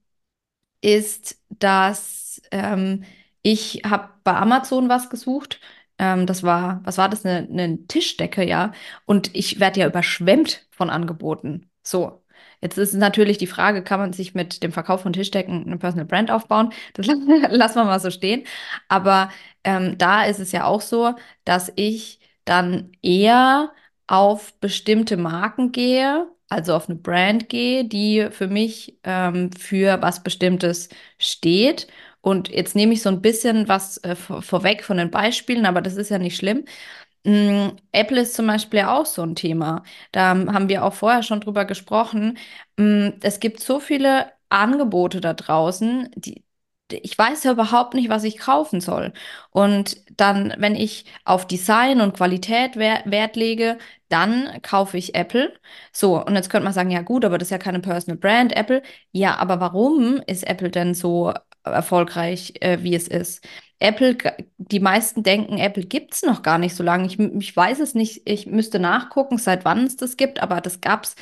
ist, 0.82 1.40
dass 1.50 2.42
ähm, 2.52 3.04
ich 3.42 3.82
habe 3.86 4.10
bei 4.24 4.34
Amazon 4.36 4.88
was 4.88 5.10
gesucht. 5.10 5.60
Ähm, 5.98 6.26
das 6.26 6.42
war, 6.42 6.80
was 6.84 6.98
war 6.98 7.08
das, 7.08 7.24
eine, 7.24 7.48
eine 7.48 7.86
Tischdecke, 7.86 8.44
ja. 8.46 8.72
Und 9.06 9.34
ich 9.34 9.60
werde 9.60 9.80
ja 9.80 9.86
überschwemmt 9.86 10.66
von 10.70 10.90
Angeboten. 10.90 11.70
So. 11.82 12.20
Jetzt 12.60 12.78
ist 12.78 12.94
natürlich 12.94 13.36
die 13.38 13.46
Frage, 13.46 13.82
kann 13.84 14.00
man 14.00 14.12
sich 14.12 14.34
mit 14.34 14.62
dem 14.62 14.72
Verkauf 14.72 15.02
von 15.02 15.12
Tischdecken 15.12 15.66
eine 15.66 15.76
Personal 15.78 16.06
Brand 16.06 16.30
aufbauen? 16.30 16.72
Das 16.94 17.06
lassen 17.50 17.76
wir 17.76 17.84
mal 17.84 18.00
so 18.00 18.10
stehen. 18.10 18.44
Aber 18.88 19.30
ähm, 19.64 19.98
da 19.98 20.24
ist 20.24 20.40
es 20.40 20.52
ja 20.52 20.64
auch 20.64 20.80
so, 20.80 21.14
dass 21.44 21.72
ich 21.76 22.20
dann 22.44 22.92
eher 23.02 23.72
auf 24.06 24.58
bestimmte 24.60 25.16
Marken 25.16 25.72
gehe, 25.72 26.26
also 26.48 26.74
auf 26.74 26.88
eine 26.88 26.98
Brand 26.98 27.48
gehe, 27.48 27.84
die 27.84 28.28
für 28.30 28.48
mich 28.48 28.98
ähm, 29.04 29.50
für 29.52 30.00
was 30.02 30.22
Bestimmtes 30.22 30.88
steht. 31.18 31.86
Und 32.24 32.48
jetzt 32.48 32.74
nehme 32.74 32.94
ich 32.94 33.02
so 33.02 33.10
ein 33.10 33.20
bisschen 33.22 33.68
was 33.68 33.98
äh, 34.04 34.16
vor 34.16 34.42
vorweg 34.42 34.82
von 34.84 34.96
den 34.96 35.10
Beispielen, 35.10 35.66
aber 35.66 35.82
das 35.82 35.96
ist 35.96 36.10
ja 36.10 36.18
nicht 36.18 36.36
schlimm. 36.36 36.64
Mm, 37.24 37.70
Apple 37.92 38.20
ist 38.22 38.34
zum 38.34 38.46
Beispiel 38.46 38.80
ja 38.80 38.94
auch 38.96 39.06
so 39.06 39.22
ein 39.22 39.34
Thema. 39.36 39.82
Da 40.12 40.28
haben 40.30 40.68
wir 40.68 40.84
auch 40.84 40.94
vorher 40.94 41.22
schon 41.22 41.40
drüber 41.40 41.64
gesprochen. 41.64 42.38
Mm, 42.78 43.10
Es 43.22 43.40
gibt 43.40 43.60
so 43.60 43.80
viele 43.80 44.32
Angebote 44.50 45.20
da 45.20 45.34
draußen, 45.34 46.10
die, 46.16 46.44
ich 46.90 47.16
weiß 47.18 47.44
ja 47.44 47.52
überhaupt 47.52 47.94
nicht, 47.94 48.08
was 48.10 48.24
ich 48.24 48.38
kaufen 48.38 48.80
soll. 48.80 49.12
Und 49.50 49.96
dann, 50.20 50.54
wenn 50.58 50.76
ich 50.76 51.06
auf 51.24 51.46
Design 51.46 52.00
und 52.00 52.14
Qualität 52.14 52.76
Wer 52.76 53.02
Wert 53.06 53.36
lege, 53.36 53.78
dann 54.08 54.60
kaufe 54.62 54.98
ich 54.98 55.14
Apple. 55.14 55.52
So, 55.92 56.22
und 56.24 56.34
jetzt 56.36 56.50
könnte 56.50 56.64
man 56.64 56.72
sagen, 56.74 56.90
ja 56.90 57.02
gut, 57.02 57.24
aber 57.24 57.38
das 57.38 57.46
ist 57.48 57.50
ja 57.52 57.58
keine 57.58 57.80
Personal 57.80 58.18
Brand, 58.18 58.54
Apple. 58.56 58.82
Ja, 59.12 59.36
aber 59.38 59.60
warum 59.60 60.20
ist 60.26 60.46
Apple 60.46 60.70
denn 60.70 60.94
so 60.94 61.32
erfolgreich, 61.64 62.54
äh, 62.60 62.78
wie 62.82 62.94
es 62.94 63.08
ist? 63.08 63.46
Apple, 63.80 64.16
die 64.58 64.80
meisten 64.80 65.22
denken, 65.22 65.58
Apple 65.58 65.84
gibt 65.84 66.14
es 66.14 66.22
noch 66.22 66.42
gar 66.42 66.58
nicht 66.58 66.74
so 66.74 66.82
lange. 66.82 67.06
Ich, 67.06 67.18
ich 67.18 67.56
weiß 67.56 67.80
es 67.80 67.94
nicht, 67.94 68.22
ich 68.28 68.46
müsste 68.46 68.78
nachgucken, 68.78 69.38
seit 69.38 69.64
wann 69.64 69.84
es 69.84 69.96
das 69.96 70.16
gibt, 70.16 70.42
aber 70.42 70.60
das 70.60 70.80
gab's, 70.80 71.16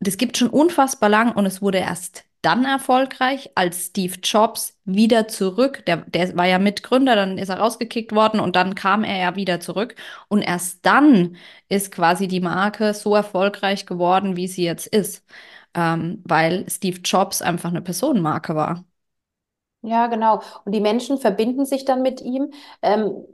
das 0.00 0.16
gibt 0.16 0.36
schon 0.38 0.48
unfassbar 0.48 1.08
lang 1.08 1.32
und 1.34 1.46
es 1.46 1.60
wurde 1.62 1.78
erst 1.78 2.24
dann 2.42 2.64
erfolgreich, 2.64 3.50
als 3.56 3.86
Steve 3.86 4.14
Jobs 4.22 4.78
wieder 4.84 5.26
zurück, 5.28 5.84
der, 5.86 5.98
der 5.98 6.36
war 6.36 6.46
ja 6.46 6.58
Mitgründer, 6.58 7.16
dann 7.16 7.36
ist 7.36 7.48
er 7.48 7.58
rausgekickt 7.58 8.12
worden 8.12 8.38
und 8.40 8.54
dann 8.56 8.74
kam 8.76 9.02
er 9.04 9.18
ja 9.18 9.36
wieder 9.36 9.58
zurück 9.60 9.96
und 10.28 10.42
erst 10.42 10.86
dann 10.86 11.36
ist 11.68 11.90
quasi 11.92 12.28
die 12.28 12.40
Marke 12.40 12.94
so 12.94 13.14
erfolgreich 13.16 13.86
geworden, 13.86 14.36
wie 14.36 14.46
sie 14.46 14.62
jetzt 14.64 14.86
ist, 14.86 15.24
ähm, 15.74 16.22
weil 16.24 16.64
Steve 16.70 17.00
Jobs 17.04 17.42
einfach 17.42 17.70
eine 17.70 17.82
Personenmarke 17.82 18.54
war. 18.54 18.84
Ja, 19.82 20.08
genau. 20.08 20.42
Und 20.64 20.72
die 20.74 20.80
Menschen 20.80 21.18
verbinden 21.18 21.64
sich 21.64 21.84
dann 21.84 22.02
mit 22.02 22.20
ihm, 22.20 22.52
ähm, 22.82 23.24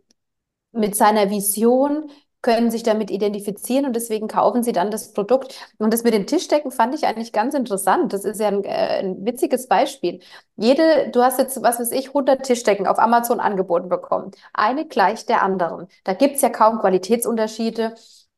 mit 0.73 0.97
seiner 0.97 1.31
Vision, 1.31 2.11
können 2.43 2.71
sich 2.71 2.83
damit 2.85 3.11
identifizieren 3.11 3.87
und 3.87 3.97
deswegen 3.97 4.29
kaufen 4.29 4.63
sie 4.63 4.73
dann 4.73 4.91
das 4.91 5.13
Produkt. 5.15 5.57
Und 5.79 5.93
das 5.95 6.05
mit 6.05 6.15
den 6.15 6.27
Tischdecken 6.27 6.73
fand 6.73 6.95
ich 6.95 7.07
eigentlich 7.07 7.33
ganz 7.33 7.55
interessant. 7.55 8.13
Das 8.13 8.25
ist 8.25 8.41
ja 8.41 8.49
ein, 8.49 8.65
äh, 8.65 9.01
ein 9.01 9.25
witziges 9.27 9.69
Beispiel. 9.69 10.21
Jede, 10.57 11.11
du 11.11 11.23
hast 11.23 11.39
jetzt, 11.39 11.63
was 11.63 11.81
weiß 11.81 11.93
ich, 11.93 12.15
100 12.15 12.45
Tischdecken 12.45 12.87
auf 12.87 12.99
Amazon 12.99 13.41
angeboten 13.41 13.89
bekommen. 13.89 14.31
Eine 14.55 14.87
gleich 14.87 15.27
der 15.27 15.43
anderen. 15.43 15.89
Da 16.05 16.15
gibt's 16.15 16.43
ja 16.43 16.51
kaum 16.51 16.81
Qualitätsunterschiede. 16.81 17.95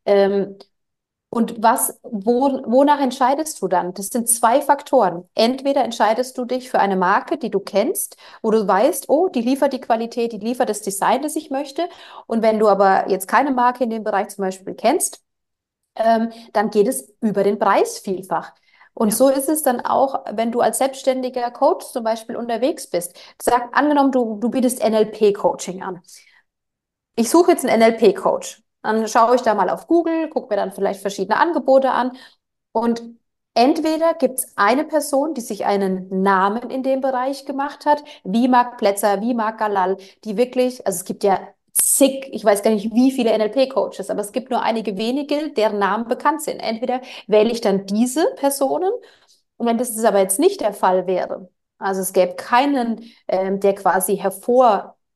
Ähm, 0.07 0.57
und 1.31 1.63
was, 1.63 1.99
wo, 2.03 2.61
wonach 2.65 3.01
entscheidest 3.01 3.61
du 3.61 3.69
dann? 3.69 3.93
Das 3.95 4.07
sind 4.09 4.29
zwei 4.29 4.63
Faktoren. 4.63 5.29
Entweder 5.35 5.85
entscheidest 5.85 6.39
du 6.39 6.45
dich 6.45 6.71
für 6.71 6.79
eine 6.79 6.97
Marke, 6.97 7.37
die 7.37 7.51
du 7.51 7.61
kennst, 7.61 8.17
wo 8.43 8.51
du 8.51 8.67
weißt, 8.67 9.09
oh, 9.09 9.29
die 9.29 9.43
liefert 9.43 9.73
die 9.73 9.81
Qualität, 9.81 10.33
die 10.33 10.39
liefert 10.39 10.69
das 10.71 10.83
Design, 10.83 11.23
das 11.23 11.37
ich 11.37 11.51
möchte. 11.51 11.89
Und 12.27 12.43
wenn 12.43 12.59
du 12.59 12.69
aber 12.69 13.11
jetzt 13.11 13.29
keine 13.29 13.51
Marke 13.51 13.85
in 13.85 13.91
dem 13.91 14.05
Bereich 14.05 14.29
zum 14.29 14.43
Beispiel 14.43 14.75
kennst, 14.75 15.23
ähm, 15.97 16.33
dann 16.53 16.71
geht 16.71 16.89
es 16.89 17.13
über 17.21 17.45
den 17.45 17.59
Preis 17.59 17.99
vielfach. 17.99 18.55
Und 18.95 19.15
so 19.15 19.29
ist 19.29 19.49
es 19.49 19.63
dann 19.63 19.81
auch, 19.83 20.25
wenn 20.33 20.53
du 20.53 20.61
als 20.61 20.79
selbstständiger 20.79 21.51
Coach 21.51 21.87
zum 21.87 22.05
Beispiel 22.05 22.37
unterwegs 22.37 22.89
bist. 22.89 23.15
Sag, 23.41 23.77
angenommen, 23.77 24.13
du, 24.13 24.39
du 24.41 24.51
bietest 24.51 24.83
NLP-Coaching 24.83 25.83
an. 25.83 26.03
Ich 27.15 27.29
suche 27.31 27.51
jetzt 27.53 27.65
einen 27.67 27.81
NLP-Coach. 27.81 28.63
Dann 28.87 29.09
schaue 29.09 29.35
ich 29.37 29.43
da 29.43 29.55
mal 29.55 29.71
auf 29.71 29.87
Google, 29.87 30.29
gucke 30.29 30.49
mir 30.51 30.57
dann 30.57 30.73
vielleicht 30.73 31.01
verschiedene 31.01 31.39
Angebote 31.39 31.91
an. 31.91 32.13
Und 32.73 33.03
entweder 33.55 34.15
gibt 34.15 34.39
es 34.41 34.53
eine 34.57 34.85
Person, 34.85 35.35
die 35.35 35.41
sich 35.41 35.65
einen 35.67 36.23
Namen 36.23 36.71
in 36.71 36.83
dem 36.83 37.01
Bereich 37.01 37.47
gemacht 37.47 37.87
hat, 37.87 38.03
wie 38.25 38.49
Marc 38.49 38.79
Plätzer, 38.79 39.21
wie 39.23 39.35
Marc 39.35 39.59
Galal, 39.59 39.97
die 40.25 40.37
wirklich, 40.37 40.87
also 40.87 40.97
es 40.99 41.05
gibt 41.05 41.25
ja 41.25 41.41
zig, 41.73 42.29
ich 42.33 42.45
weiß 42.45 42.63
gar 42.63 42.71
nicht, 42.71 42.93
wie 42.95 43.11
viele 43.13 43.31
NLP-Coaches, 43.33 44.11
aber 44.11 44.21
es 44.21 44.33
gibt 44.33 44.51
nur 44.51 44.63
einige 44.63 44.97
wenige, 44.97 45.51
deren 45.53 45.79
Namen 45.79 46.09
bekannt 46.09 46.43
sind. 46.43 46.61
Entweder 46.61 47.01
wähle 47.27 47.51
ich 47.51 47.61
dann 47.61 47.87
diese 47.87 48.27
Personen 48.37 48.93
und 49.57 49.67
wenn 49.67 49.79
das 49.79 50.03
aber 50.05 50.21
jetzt 50.21 50.39
nicht 50.39 50.61
der 50.61 50.73
Fall 50.75 51.07
wäre, 51.07 51.49
also 51.79 52.01
es 52.01 52.13
gäbe 52.13 52.35
keinen, 52.37 53.03
ähm, 53.29 53.61
der 53.61 53.75
quasi 53.75 54.17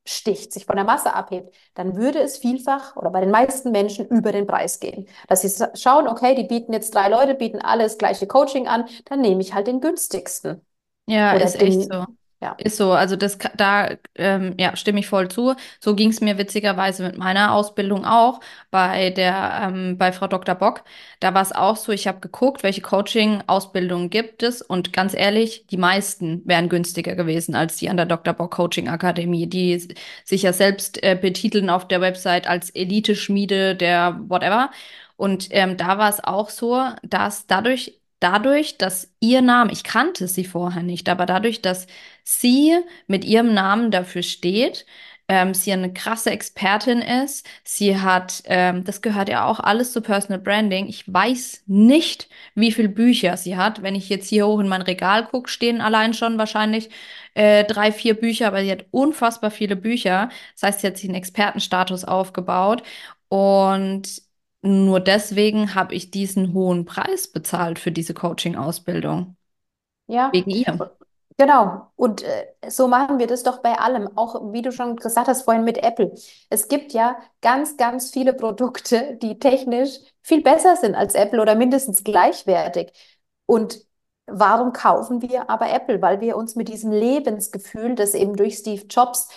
hervorsticht, 0.05 0.53
sich 0.53 0.65
von 0.65 0.75
der 0.75 0.85
Masse 0.85 1.13
abhebt, 1.13 1.55
dann 1.73 1.95
würde 1.95 2.19
es 2.19 2.37
vielfach 2.37 2.95
oder 2.95 3.09
bei 3.11 3.21
den 3.21 3.31
meisten 3.31 3.71
Menschen 3.71 4.07
über 4.07 4.31
den 4.31 4.47
Preis 4.47 4.79
gehen. 4.79 5.07
Dass 5.27 5.41
sie 5.41 5.65
schauen, 5.75 6.07
okay, 6.07 6.35
die 6.35 6.43
bieten 6.43 6.73
jetzt 6.73 6.93
drei 6.95 7.09
Leute, 7.09 7.35
bieten 7.35 7.59
alle 7.61 7.83
das 7.83 7.97
gleiche 7.97 8.27
Coaching 8.27 8.67
an, 8.67 8.85
dann 9.05 9.21
nehme 9.21 9.41
ich 9.41 9.53
halt 9.53 9.67
den 9.67 9.81
günstigsten. 9.81 10.61
Ja, 11.07 11.35
Oder 11.35 11.45
ist 11.45 11.59
echt 11.59 11.83
den, 11.85 11.91
so. 11.91 12.05
Ja. 12.41 12.55
Ist 12.57 12.77
so. 12.77 12.91
Also 12.93 13.15
das 13.15 13.37
da 13.55 13.91
ähm, 14.15 14.55
ja, 14.59 14.75
stimme 14.75 14.99
ich 14.99 15.07
voll 15.07 15.29
zu. 15.29 15.55
So 15.79 15.95
ging 15.95 16.09
es 16.09 16.21
mir 16.21 16.39
witzigerweise 16.39 17.03
mit 17.03 17.17
meiner 17.17 17.53
Ausbildung 17.53 18.03
auch 18.03 18.39
bei 18.71 19.11
der 19.11 19.61
ähm, 19.63 19.97
bei 19.99 20.11
Frau 20.11 20.25
Dr. 20.25 20.55
Bock. 20.55 20.83
Da 21.19 21.35
war 21.35 21.43
es 21.43 21.51
auch 21.51 21.75
so, 21.75 21.91
ich 21.91 22.07
habe 22.07 22.19
geguckt, 22.19 22.63
welche 22.63 22.81
Coaching-Ausbildungen 22.81 24.09
gibt 24.09 24.41
es 24.41 24.63
und 24.63 24.91
ganz 24.91 25.13
ehrlich, 25.13 25.67
die 25.67 25.77
meisten 25.77 26.41
wären 26.45 26.67
günstiger 26.67 27.15
gewesen 27.15 27.53
als 27.53 27.77
die 27.77 27.89
an 27.89 27.97
der 27.97 28.07
Dr. 28.07 28.33
Bock 28.33 28.51
Coaching 28.55 28.89
Akademie, 28.89 29.47
die 29.47 29.95
sich 30.25 30.41
ja 30.41 30.51
selbst 30.51 31.03
äh, 31.03 31.15
betiteln 31.15 31.69
auf 31.69 31.87
der 31.87 32.01
Website 32.01 32.47
als 32.47 32.71
Elite-Schmiede 32.71 33.75
der 33.75 34.19
whatever. 34.27 34.71
Und 35.15 35.49
ähm, 35.51 35.77
da 35.77 35.99
war 35.99 36.09
es 36.09 36.23
auch 36.23 36.49
so, 36.49 36.83
dass 37.03 37.45
dadurch 37.45 38.00
dadurch, 38.21 38.77
dass 38.77 39.11
ihr 39.19 39.41
Name, 39.41 39.71
ich 39.73 39.83
kannte 39.83 40.27
sie 40.29 40.45
vorher 40.45 40.83
nicht, 40.83 41.09
aber 41.09 41.25
dadurch, 41.25 41.61
dass 41.61 41.87
sie 42.23 42.77
mit 43.07 43.25
ihrem 43.25 43.53
Namen 43.53 43.91
dafür 43.91 44.23
steht, 44.23 44.85
ähm, 45.27 45.53
sie 45.53 45.71
eine 45.71 45.93
krasse 45.93 46.29
Expertin 46.31 47.01
ist, 47.01 47.47
sie 47.63 47.97
hat, 47.99 48.43
ähm, 48.45 48.83
das 48.83 49.01
gehört 49.01 49.29
ja 49.29 49.45
auch 49.45 49.59
alles 49.61 49.93
zu 49.93 50.01
Personal 50.01 50.39
Branding. 50.41 50.87
Ich 50.87 51.11
weiß 51.11 51.63
nicht, 51.67 52.27
wie 52.53 52.71
viele 52.73 52.89
Bücher 52.89 53.37
sie 53.37 53.55
hat. 53.55 53.81
Wenn 53.81 53.95
ich 53.95 54.09
jetzt 54.09 54.27
hier 54.27 54.45
hoch 54.47 54.59
in 54.59 54.67
mein 54.67 54.81
Regal 54.81 55.25
gucke, 55.25 55.49
stehen 55.49 55.79
allein 55.81 56.13
schon 56.13 56.37
wahrscheinlich 56.37 56.89
äh, 57.33 57.63
drei, 57.63 57.91
vier 57.93 58.15
Bücher, 58.15 58.47
aber 58.47 58.61
sie 58.61 58.71
hat 58.71 58.85
unfassbar 58.91 59.51
viele 59.51 59.75
Bücher. 59.77 60.29
Das 60.55 60.63
heißt, 60.63 60.81
sie 60.81 60.87
hat 60.87 60.97
sich 60.97 61.09
einen 61.09 61.15
Expertenstatus 61.17 62.03
aufgebaut 62.03 62.83
und 63.29 64.21
nur 64.61 64.99
deswegen 64.99 65.75
habe 65.75 65.95
ich 65.95 66.11
diesen 66.11 66.53
hohen 66.53 66.85
Preis 66.85 67.27
bezahlt 67.27 67.79
für 67.79 67.91
diese 67.91 68.13
Coaching-Ausbildung. 68.13 69.35
Ja, 70.07 70.29
Wegen 70.33 70.51
ihr. 70.51 70.91
Genau. 71.37 71.87
Und 71.95 72.21
äh, 72.21 72.45
so 72.69 72.87
machen 72.87 73.17
wir 73.17 73.25
das 73.25 73.41
doch 73.43 73.59
bei 73.59 73.73
allem. 73.79 74.15
Auch 74.15 74.53
wie 74.53 74.61
du 74.61 74.71
schon 74.71 74.95
gesagt 74.97 75.27
hast 75.27 75.43
vorhin 75.43 75.63
mit 75.63 75.77
Apple. 75.79 76.11
Es 76.49 76.67
gibt 76.67 76.93
ja 76.93 77.17
ganz, 77.41 77.77
ganz 77.77 78.11
viele 78.11 78.33
Produkte, 78.33 79.17
die 79.21 79.39
technisch 79.39 79.97
viel 80.21 80.43
besser 80.43 80.75
sind 80.75 80.93
als 80.93 81.15
Apple 81.15 81.41
oder 81.41 81.55
mindestens 81.55 82.03
gleichwertig. 82.03 82.91
Und 83.47 83.79
warum 84.27 84.73
kaufen 84.73 85.21
wir 85.21 85.49
aber 85.49 85.71
Apple? 85.71 86.01
Weil 86.01 86.21
wir 86.21 86.35
uns 86.37 86.55
mit 86.55 86.67
diesem 86.67 86.91
Lebensgefühl, 86.91 87.95
das 87.95 88.13
eben 88.13 88.35
durch 88.35 88.57
Steve 88.57 88.85
Jobs 88.87 89.29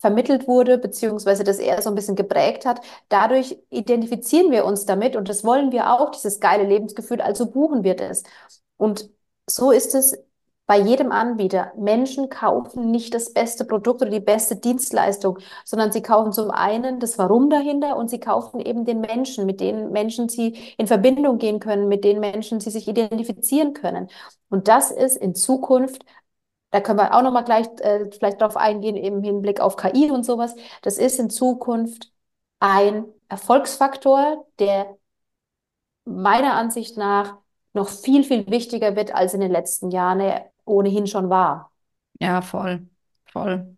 vermittelt 0.00 0.48
wurde, 0.48 0.78
beziehungsweise 0.78 1.44
das 1.44 1.58
er 1.58 1.80
so 1.82 1.90
ein 1.90 1.94
bisschen 1.94 2.16
geprägt 2.16 2.66
hat. 2.66 2.80
Dadurch 3.08 3.58
identifizieren 3.70 4.50
wir 4.50 4.64
uns 4.64 4.86
damit 4.86 5.14
und 5.16 5.28
das 5.28 5.44
wollen 5.44 5.72
wir 5.72 5.92
auch, 5.92 6.10
dieses 6.10 6.40
geile 6.40 6.64
Lebensgefühl, 6.64 7.20
also 7.20 7.46
buchen 7.50 7.84
wir 7.84 7.94
das. 7.94 8.24
Und 8.76 9.10
so 9.46 9.70
ist 9.70 9.94
es 9.94 10.16
bei 10.66 10.78
jedem 10.78 11.10
Anbieter. 11.10 11.72
Menschen 11.76 12.28
kaufen 12.30 12.92
nicht 12.92 13.12
das 13.12 13.32
beste 13.32 13.64
Produkt 13.64 14.02
oder 14.02 14.10
die 14.10 14.20
beste 14.20 14.54
Dienstleistung, 14.54 15.38
sondern 15.64 15.90
sie 15.90 16.00
kaufen 16.00 16.32
zum 16.32 16.52
einen 16.52 17.00
das 17.00 17.18
Warum 17.18 17.50
dahinter 17.50 17.96
und 17.96 18.08
sie 18.08 18.20
kaufen 18.20 18.60
eben 18.60 18.84
den 18.84 19.00
Menschen, 19.00 19.46
mit 19.46 19.60
denen 19.60 19.90
Menschen 19.90 20.28
sie 20.28 20.74
in 20.78 20.86
Verbindung 20.86 21.38
gehen 21.38 21.58
können, 21.58 21.88
mit 21.88 22.04
denen 22.04 22.20
Menschen 22.20 22.60
sie 22.60 22.70
sich 22.70 22.86
identifizieren 22.86 23.74
können. 23.74 24.08
Und 24.48 24.68
das 24.68 24.92
ist 24.92 25.16
in 25.16 25.34
Zukunft 25.34 26.04
da 26.70 26.80
können 26.80 26.98
wir 26.98 27.14
auch 27.14 27.22
noch 27.22 27.32
mal 27.32 27.42
gleich 27.42 27.66
äh, 27.80 28.10
vielleicht 28.10 28.40
darauf 28.40 28.56
eingehen 28.56 28.96
im 28.96 29.22
Hinblick 29.22 29.60
auf 29.60 29.76
KI 29.76 30.10
und 30.10 30.24
sowas. 30.24 30.54
Das 30.82 30.98
ist 30.98 31.18
in 31.18 31.30
Zukunft 31.30 32.12
ein 32.60 33.04
Erfolgsfaktor, 33.28 34.46
der 34.58 34.96
meiner 36.04 36.54
Ansicht 36.54 36.96
nach 36.96 37.36
noch 37.72 37.88
viel, 37.88 38.24
viel 38.24 38.46
wichtiger 38.50 38.96
wird, 38.96 39.14
als 39.14 39.34
in 39.34 39.40
den 39.40 39.52
letzten 39.52 39.90
Jahren 39.90 40.40
ohnehin 40.64 41.06
schon 41.06 41.30
war. 41.30 41.72
Ja, 42.20 42.42
voll, 42.42 42.88
voll. 43.26 43.76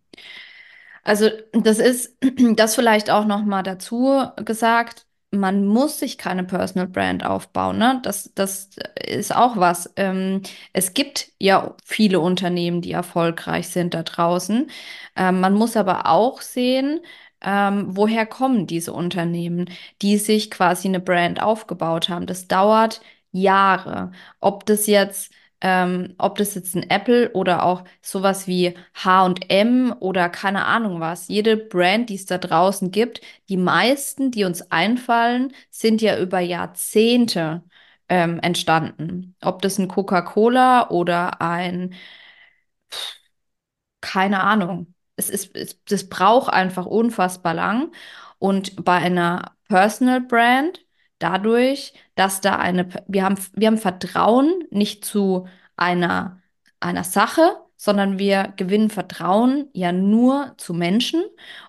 Also 1.03 1.29
das 1.53 1.79
ist 1.79 2.17
das 2.57 2.75
vielleicht 2.75 3.11
auch 3.11 3.25
noch 3.25 3.43
mal 3.43 3.63
dazu 3.63 4.25
gesagt. 4.37 5.07
Man 5.35 5.65
muss 5.65 5.99
sich 5.99 6.19
keine 6.19 6.45
Personal 6.45 6.87
Brand 6.89 7.25
aufbauen, 7.25 7.79
ne? 7.79 8.01
Das, 8.05 8.33
das 8.35 8.69
ist 9.07 9.35
auch 9.35 9.57
was. 9.57 9.91
Ähm, 9.97 10.43
es 10.75 10.93
gibt 10.93 11.33
ja 11.39 11.75
viele 11.85 12.21
Unternehmen, 12.21 12.83
die 12.83 12.93
erfolgreich 12.93 13.69
sind 13.69 13.95
da 13.95 14.03
draußen. 14.03 14.71
Ähm, 15.17 15.41
man 15.41 15.55
muss 15.55 15.75
aber 15.79 16.07
auch 16.07 16.43
sehen, 16.43 17.01
ähm, 17.41 17.87
woher 17.97 18.27
kommen 18.27 18.67
diese 18.67 18.93
Unternehmen, 18.93 19.71
die 20.03 20.19
sich 20.19 20.51
quasi 20.51 20.89
eine 20.89 21.01
Brand 21.01 21.41
aufgebaut 21.43 22.11
haben. 22.11 22.27
Das 22.27 22.47
dauert 22.47 23.01
Jahre. 23.33 24.13
Ob 24.41 24.67
das 24.67 24.87
jetzt 24.87 25.33
ähm, 25.63 26.15
ob 26.19 26.37
das 26.39 26.55
jetzt 26.55 26.75
ein 26.77 26.91
Apple 26.91 27.33
oder 27.33 27.65
auch 27.65 27.85
sowas 28.03 28.47
wie 28.49 28.75
H&M 28.95 29.95
oder 30.01 30.29
keine 30.29 30.67
Ahnung 30.67 31.01
was, 31.01 31.29
jede 31.29 31.57
Brand, 31.57 32.11
die 32.11 32.17
es 32.17 32.27
da 32.27 32.39
draußen 32.39 32.91
gibt, 32.91 33.21
die 33.49 33.57
meisten, 33.57 34.31
die 34.33 34.45
uns 34.45 34.71
einfallen, 34.73 35.53
sind 35.71 36.03
ja 36.03 36.19
über 36.19 36.41
Jahrzehnte 36.41 37.63
ähm, 38.09 38.41
entstanden. 38.41 39.37
Ob 39.41 39.63
das 39.63 39.79
ein 39.79 39.89
Coca-Cola 39.89 40.91
oder 40.91 41.41
ein, 41.41 41.95
keine 44.01 44.43
Ahnung. 44.43 44.95
Es 45.17 45.31
ist, 45.31 45.55
es, 45.57 45.83
das 45.85 46.09
braucht 46.09 46.53
einfach 46.53 46.87
unfassbar 46.87 47.55
lang. 47.55 47.93
Und 48.39 48.85
bei 48.85 48.97
einer 48.97 49.57
Personal 49.69 50.21
Brand, 50.21 50.82
dadurch, 51.23 51.95
dass 52.15 52.41
da 52.41 52.57
eine, 52.57 52.89
wir 53.09 53.25
haben, 53.25 53.37
wir 53.55 53.69
haben 53.69 53.79
Vertrauen 53.79 54.65
nicht 54.71 55.05
zu 55.05 55.47
einer, 55.77 56.41
einer 56.81 57.05
Sache, 57.05 57.57
sondern 57.77 58.19
wir 58.19 58.53
gewinnen 58.57 58.91
Vertrauen 58.91 59.69
ja 59.73 59.93
nur 59.93 60.55
zu 60.57 60.75
Menschen 60.75 61.23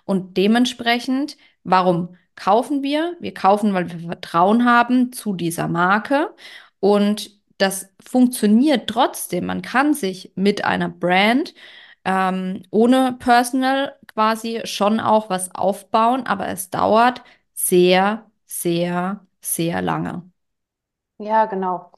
und 0.04 0.36
dementsprechend, 0.36 1.36
warum 1.64 2.16
kaufen 2.36 2.82
wir? 2.82 3.16
Wir 3.20 3.34
kaufen, 3.34 3.74
weil 3.74 3.90
wir 3.90 4.00
Vertrauen 4.00 4.64
haben 4.64 5.12
zu 5.12 5.34
dieser 5.34 5.68
Marke 5.68 6.34
und 6.80 7.30
das 7.58 7.88
funktioniert 8.04 8.88
trotzdem. 8.88 9.46
Man 9.46 9.62
kann 9.62 9.94
sich 9.94 10.32
mit 10.34 10.64
einer 10.64 10.88
Brand 10.88 11.54
ähm, 12.04 12.62
ohne 12.70 13.12
Personal 13.18 13.96
quasi 14.14 14.62
schon 14.64 15.00
auch 15.00 15.30
was 15.30 15.54
aufbauen, 15.54 16.26
aber 16.26 16.48
es 16.48 16.70
dauert 16.70 17.22
sehr, 17.54 18.30
sehr, 18.46 19.23
sehr 19.44 19.82
lange. 19.82 20.30
Ja, 21.18 21.46
genau. 21.46 21.90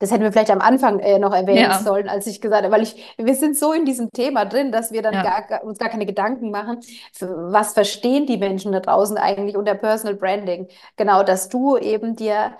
Das 0.00 0.10
hätten 0.12 0.24
wir 0.24 0.32
vielleicht 0.32 0.50
am 0.50 0.60
Anfang 0.60 1.00
äh, 1.00 1.18
noch 1.18 1.34
erwähnen 1.34 1.70
Ja, 1.70 1.72
sollen, 1.72 2.08
als 2.08 2.26
ich 2.26 2.40
gesagt 2.40 2.64
habe, 2.64 2.74
weil 2.74 2.82
ich, 2.82 2.96
wir 3.18 3.34
sind 3.36 3.56
so 3.58 3.72
in 3.72 3.84
diesem 3.86 4.10
Thema 4.12 4.44
drin, 4.46 4.72
dass 4.72 4.92
wir 4.92 5.02
dann 5.02 5.20
ja, 5.20 5.22
gar, 5.22 5.64
uns 5.64 5.78
gar 5.78 5.90
keine 5.90 6.06
Gedanken 6.06 6.50
machen, 6.50 6.80
was 7.20 7.74
verstehen 7.74 8.26
die 8.26 8.38
Menschen 8.38 8.72
da 8.72 8.80
draußen 8.80 9.18
eigentlich 9.18 9.56
unter 9.56 9.74
Personal 9.74 10.16
Branding. 10.16 10.68
Genau, 10.96 11.22
dass 11.24 11.48
du 11.50 11.78
eben 11.78 12.16
dir 12.16 12.58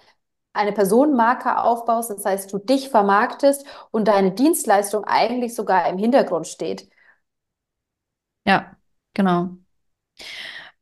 eine 0.55 0.73
Personenmarke 0.73 1.59
aufbaust, 1.63 2.11
das 2.11 2.25
heißt, 2.25 2.53
du 2.53 2.59
dich 2.59 2.91
vermarktest 2.91 3.67
und 3.93 4.09
deine 4.09 4.33
Dienstleistung 4.33 5.05
eigentlich 5.05 5.55
sogar 5.55 5.89
im 5.89 5.99
Hintergrund 5.99 6.49
steht. 6.49 6.89
ja, 8.45 8.77
genau. 9.15 9.59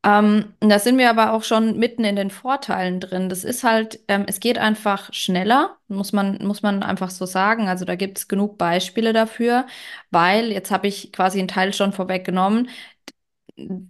Ähm, 0.04 0.54
da 0.60 0.78
sind 0.78 0.98
wir 0.98 1.08
aber 1.08 1.32
auch 1.32 1.44
schon 1.44 1.78
mitten 1.78 2.04
in 2.04 2.14
den 2.16 2.30
Vorteilen 2.30 3.00
drin. 3.00 3.30
Das 3.30 3.42
ist 3.42 3.64
halt, 3.64 4.00
ähm, 4.08 4.24
es 4.28 4.38
geht 4.38 4.58
einfach 4.58 5.10
schneller, 5.14 5.78
muss 5.88 6.12
man, 6.12 6.44
muss 6.44 6.60
man 6.62 6.82
einfach 6.82 7.08
so 7.08 7.24
sagen. 7.24 7.68
Also 7.68 7.86
da 7.86 7.96
gibt 7.96 8.18
es 8.18 8.28
genug 8.28 8.58
Beispiele 8.58 9.14
dafür, 9.14 9.66
weil 10.10 10.52
jetzt 10.52 10.70
habe 10.70 10.88
ich 10.88 11.10
quasi 11.12 11.38
einen 11.38 11.48
Teil 11.48 11.72
schon 11.72 11.92
vorweggenommen. 11.94 12.68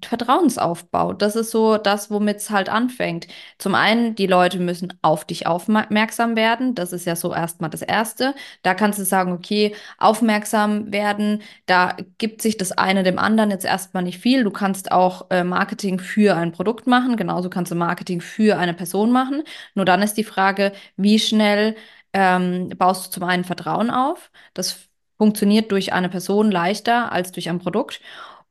Vertrauensaufbau. 0.02 1.14
Das 1.14 1.36
ist 1.36 1.50
so 1.50 1.78
das, 1.78 2.10
womit 2.10 2.36
es 2.36 2.50
halt 2.50 2.68
anfängt. 2.68 3.26
Zum 3.58 3.74
einen, 3.74 4.14
die 4.14 4.26
Leute 4.26 4.58
müssen 4.58 4.92
auf 5.00 5.24
dich 5.24 5.46
aufmerksam 5.46 6.36
werden. 6.36 6.74
Das 6.74 6.92
ist 6.92 7.06
ja 7.06 7.16
so 7.16 7.32
erstmal 7.32 7.70
das 7.70 7.80
Erste. 7.80 8.34
Da 8.62 8.74
kannst 8.74 8.98
du 8.98 9.04
sagen, 9.04 9.32
okay, 9.32 9.74
aufmerksam 9.96 10.92
werden. 10.92 11.42
Da 11.64 11.96
gibt 12.18 12.42
sich 12.42 12.58
das 12.58 12.72
eine 12.72 13.02
dem 13.04 13.18
anderen 13.18 13.50
jetzt 13.50 13.64
erstmal 13.64 14.02
nicht 14.02 14.18
viel. 14.18 14.44
Du 14.44 14.50
kannst 14.50 14.92
auch 14.92 15.30
äh, 15.30 15.44
Marketing 15.44 15.98
für 15.98 16.36
ein 16.36 16.52
Produkt 16.52 16.86
machen. 16.86 17.16
Genauso 17.16 17.48
kannst 17.48 17.72
du 17.72 17.76
Marketing 17.76 18.20
für 18.20 18.58
eine 18.58 18.74
Person 18.74 19.10
machen. 19.12 19.42
Nur 19.74 19.86
dann 19.86 20.02
ist 20.02 20.14
die 20.18 20.24
Frage, 20.24 20.72
wie 20.96 21.18
schnell 21.18 21.74
ähm, 22.12 22.68
baust 22.76 23.06
du 23.06 23.10
zum 23.12 23.22
einen 23.24 23.44
Vertrauen 23.44 23.90
auf? 23.90 24.30
Das 24.52 24.88
funktioniert 25.16 25.70
durch 25.72 25.92
eine 25.92 26.08
Person 26.08 26.50
leichter 26.50 27.12
als 27.12 27.32
durch 27.32 27.48
ein 27.48 27.58
Produkt. 27.60 28.00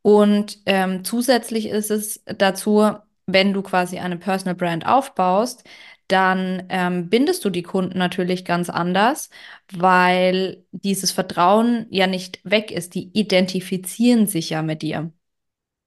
Und 0.03 0.59
ähm, 0.67 1.03
zusätzlich 1.05 1.67
ist 1.67 1.89
es 1.91 2.23
dazu, 2.25 2.91
wenn 3.25 3.53
du 3.53 3.63
quasi 3.63 3.99
eine 3.99 4.17
Personal 4.17 4.55
Brand 4.55 4.85
aufbaust, 4.85 5.63
dann 6.07 6.65
ähm, 6.69 7.09
bindest 7.09 7.45
du 7.45 7.49
die 7.49 7.63
Kunden 7.63 7.97
natürlich 7.97 8.45
ganz 8.45 8.69
anders, 8.69 9.29
weil 9.71 10.65
dieses 10.71 11.11
Vertrauen 11.11 11.87
ja 11.89 12.07
nicht 12.07 12.41
weg 12.43 12.71
ist. 12.71 12.95
Die 12.95 13.09
identifizieren 13.17 14.27
sich 14.27 14.51
ja 14.51 14.61
mit 14.61 14.81
dir. 14.83 15.11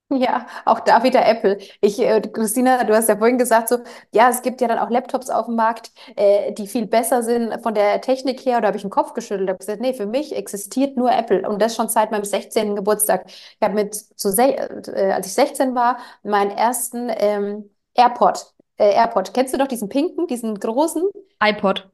Ja, 0.08 0.46
auch 0.64 0.78
da 0.80 1.02
wieder 1.02 1.26
Apple. 1.26 1.58
Ich, 1.80 1.98
äh, 1.98 2.20
Christina, 2.20 2.84
du 2.84 2.94
hast 2.94 3.08
ja 3.08 3.16
vorhin 3.16 3.38
gesagt, 3.38 3.68
so, 3.68 3.78
ja, 4.12 4.28
es 4.30 4.40
gibt 4.42 4.60
ja 4.60 4.68
dann 4.68 4.78
auch 4.78 4.88
Laptops 4.88 5.30
auf 5.30 5.46
dem 5.46 5.56
Markt, 5.56 5.90
äh, 6.14 6.52
die 6.52 6.68
viel 6.68 6.86
besser 6.86 7.24
sind 7.24 7.60
von 7.60 7.74
der 7.74 8.00
Technik 8.00 8.44
her. 8.46 8.60
Da 8.60 8.68
habe 8.68 8.76
ich 8.76 8.82
den 8.84 8.90
Kopf 8.90 9.14
geschüttelt, 9.14 9.48
habe 9.48 9.58
gesagt, 9.58 9.80
nee, 9.80 9.94
für 9.94 10.06
mich 10.06 10.34
existiert 10.36 10.96
nur 10.96 11.10
Apple 11.10 11.48
und 11.48 11.60
das 11.60 11.74
schon 11.74 11.88
seit 11.88 12.12
meinem 12.12 12.24
16. 12.24 12.76
Geburtstag. 12.76 13.24
Ich 13.28 13.56
habe 13.60 13.74
mit, 13.74 13.96
zu 13.96 14.28
äh, 14.38 15.10
als 15.12 15.26
ich 15.26 15.34
16 15.34 15.74
war, 15.74 15.98
meinen 16.22 16.52
ersten 16.52 17.10
ähm, 17.16 17.70
AirPod, 17.94 18.54
äh, 18.78 18.92
AirPod. 18.94 19.34
Kennst 19.34 19.54
du 19.54 19.58
doch 19.58 19.66
diesen 19.66 19.88
pinken, 19.88 20.28
diesen 20.28 20.54
großen? 20.60 21.02
iPod. 21.42 21.90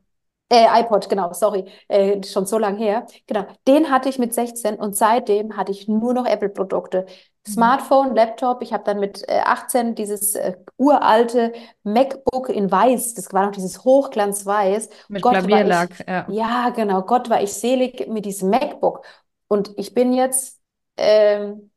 Äh, 0.50 0.66
iPod, 0.82 1.08
genau, 1.08 1.32
sorry, 1.32 1.64
äh, 1.88 2.22
schon 2.24 2.44
so 2.44 2.58
lange 2.58 2.76
her. 2.78 3.06
Genau, 3.26 3.46
den 3.66 3.90
hatte 3.90 4.10
ich 4.10 4.18
mit 4.18 4.34
16 4.34 4.74
und 4.74 4.94
seitdem 4.96 5.56
hatte 5.56 5.72
ich 5.72 5.88
nur 5.88 6.12
noch 6.12 6.26
Apple-Produkte. 6.26 7.06
Mhm. 7.46 7.52
Smartphone, 7.52 8.14
Laptop, 8.14 8.62
ich 8.62 8.72
habe 8.72 8.84
dann 8.84 9.00
mit 9.00 9.28
äh, 9.28 9.40
18 9.44 9.94
dieses 9.94 10.34
äh, 10.34 10.56
uralte 10.76 11.52
MacBook 11.82 12.48
in 12.48 12.70
Weiß, 12.70 13.14
das 13.14 13.32
war 13.32 13.46
noch 13.46 13.52
dieses 13.52 13.84
Hochglanzweiß. 13.84 14.88
Mit 15.08 15.22
Gott 15.22 15.34
war 15.34 15.40
ich, 15.40 15.46
Klavierlack, 15.46 16.04
ja. 16.08 16.26
ja 16.28 16.70
genau, 16.70 17.02
Gott 17.02 17.30
war 17.30 17.42
ich 17.42 17.52
selig 17.52 18.06
mit 18.08 18.24
diesem 18.26 18.50
MacBook. 18.50 19.04
Und 19.48 19.72
ich 19.76 19.92
bin 19.92 20.12
jetzt 20.12 20.60
ähm, 20.96 21.70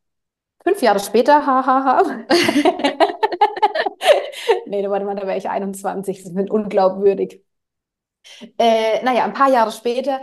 fünf 0.63 0.81
Jahre 0.81 0.99
später, 0.99 1.45
hahaha. 1.45 2.25
Nee, 4.67 4.87
warte 4.89 5.05
mal, 5.05 5.15
da 5.15 5.27
wäre 5.27 5.37
ich 5.37 5.49
21, 5.49 6.23
das 6.23 6.31
ist 6.31 6.49
unglaubwürdig. 6.49 7.43
Äh, 8.57 9.03
naja, 9.03 9.23
ein 9.23 9.33
paar 9.33 9.49
Jahre 9.49 9.71
später, 9.71 10.21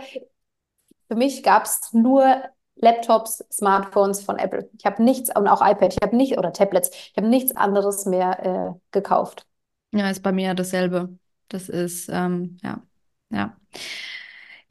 für 1.07 1.15
mich 1.15 1.43
gab 1.43 1.65
es 1.65 1.93
nur 1.93 2.43
Laptops, 2.75 3.43
Smartphones 3.51 4.21
von 4.23 4.37
Apple. 4.37 4.69
Ich 4.77 4.85
habe 4.85 5.03
nichts, 5.03 5.29
und 5.35 5.47
auch 5.47 5.61
iPad, 5.61 5.93
ich 5.93 6.01
habe 6.01 6.15
nicht, 6.15 6.37
oder 6.37 6.53
Tablets, 6.53 6.89
ich 6.89 7.13
habe 7.17 7.27
nichts 7.27 7.55
anderes 7.55 8.05
mehr 8.05 8.75
äh, 8.75 8.79
gekauft. 8.91 9.47
Ja, 9.93 10.09
ist 10.09 10.23
bei 10.23 10.31
mir 10.31 10.53
dasselbe. 10.53 11.17
Das 11.49 11.69
ist, 11.69 12.09
ähm, 12.09 12.57
ja, 12.63 12.81
ja. 13.29 13.55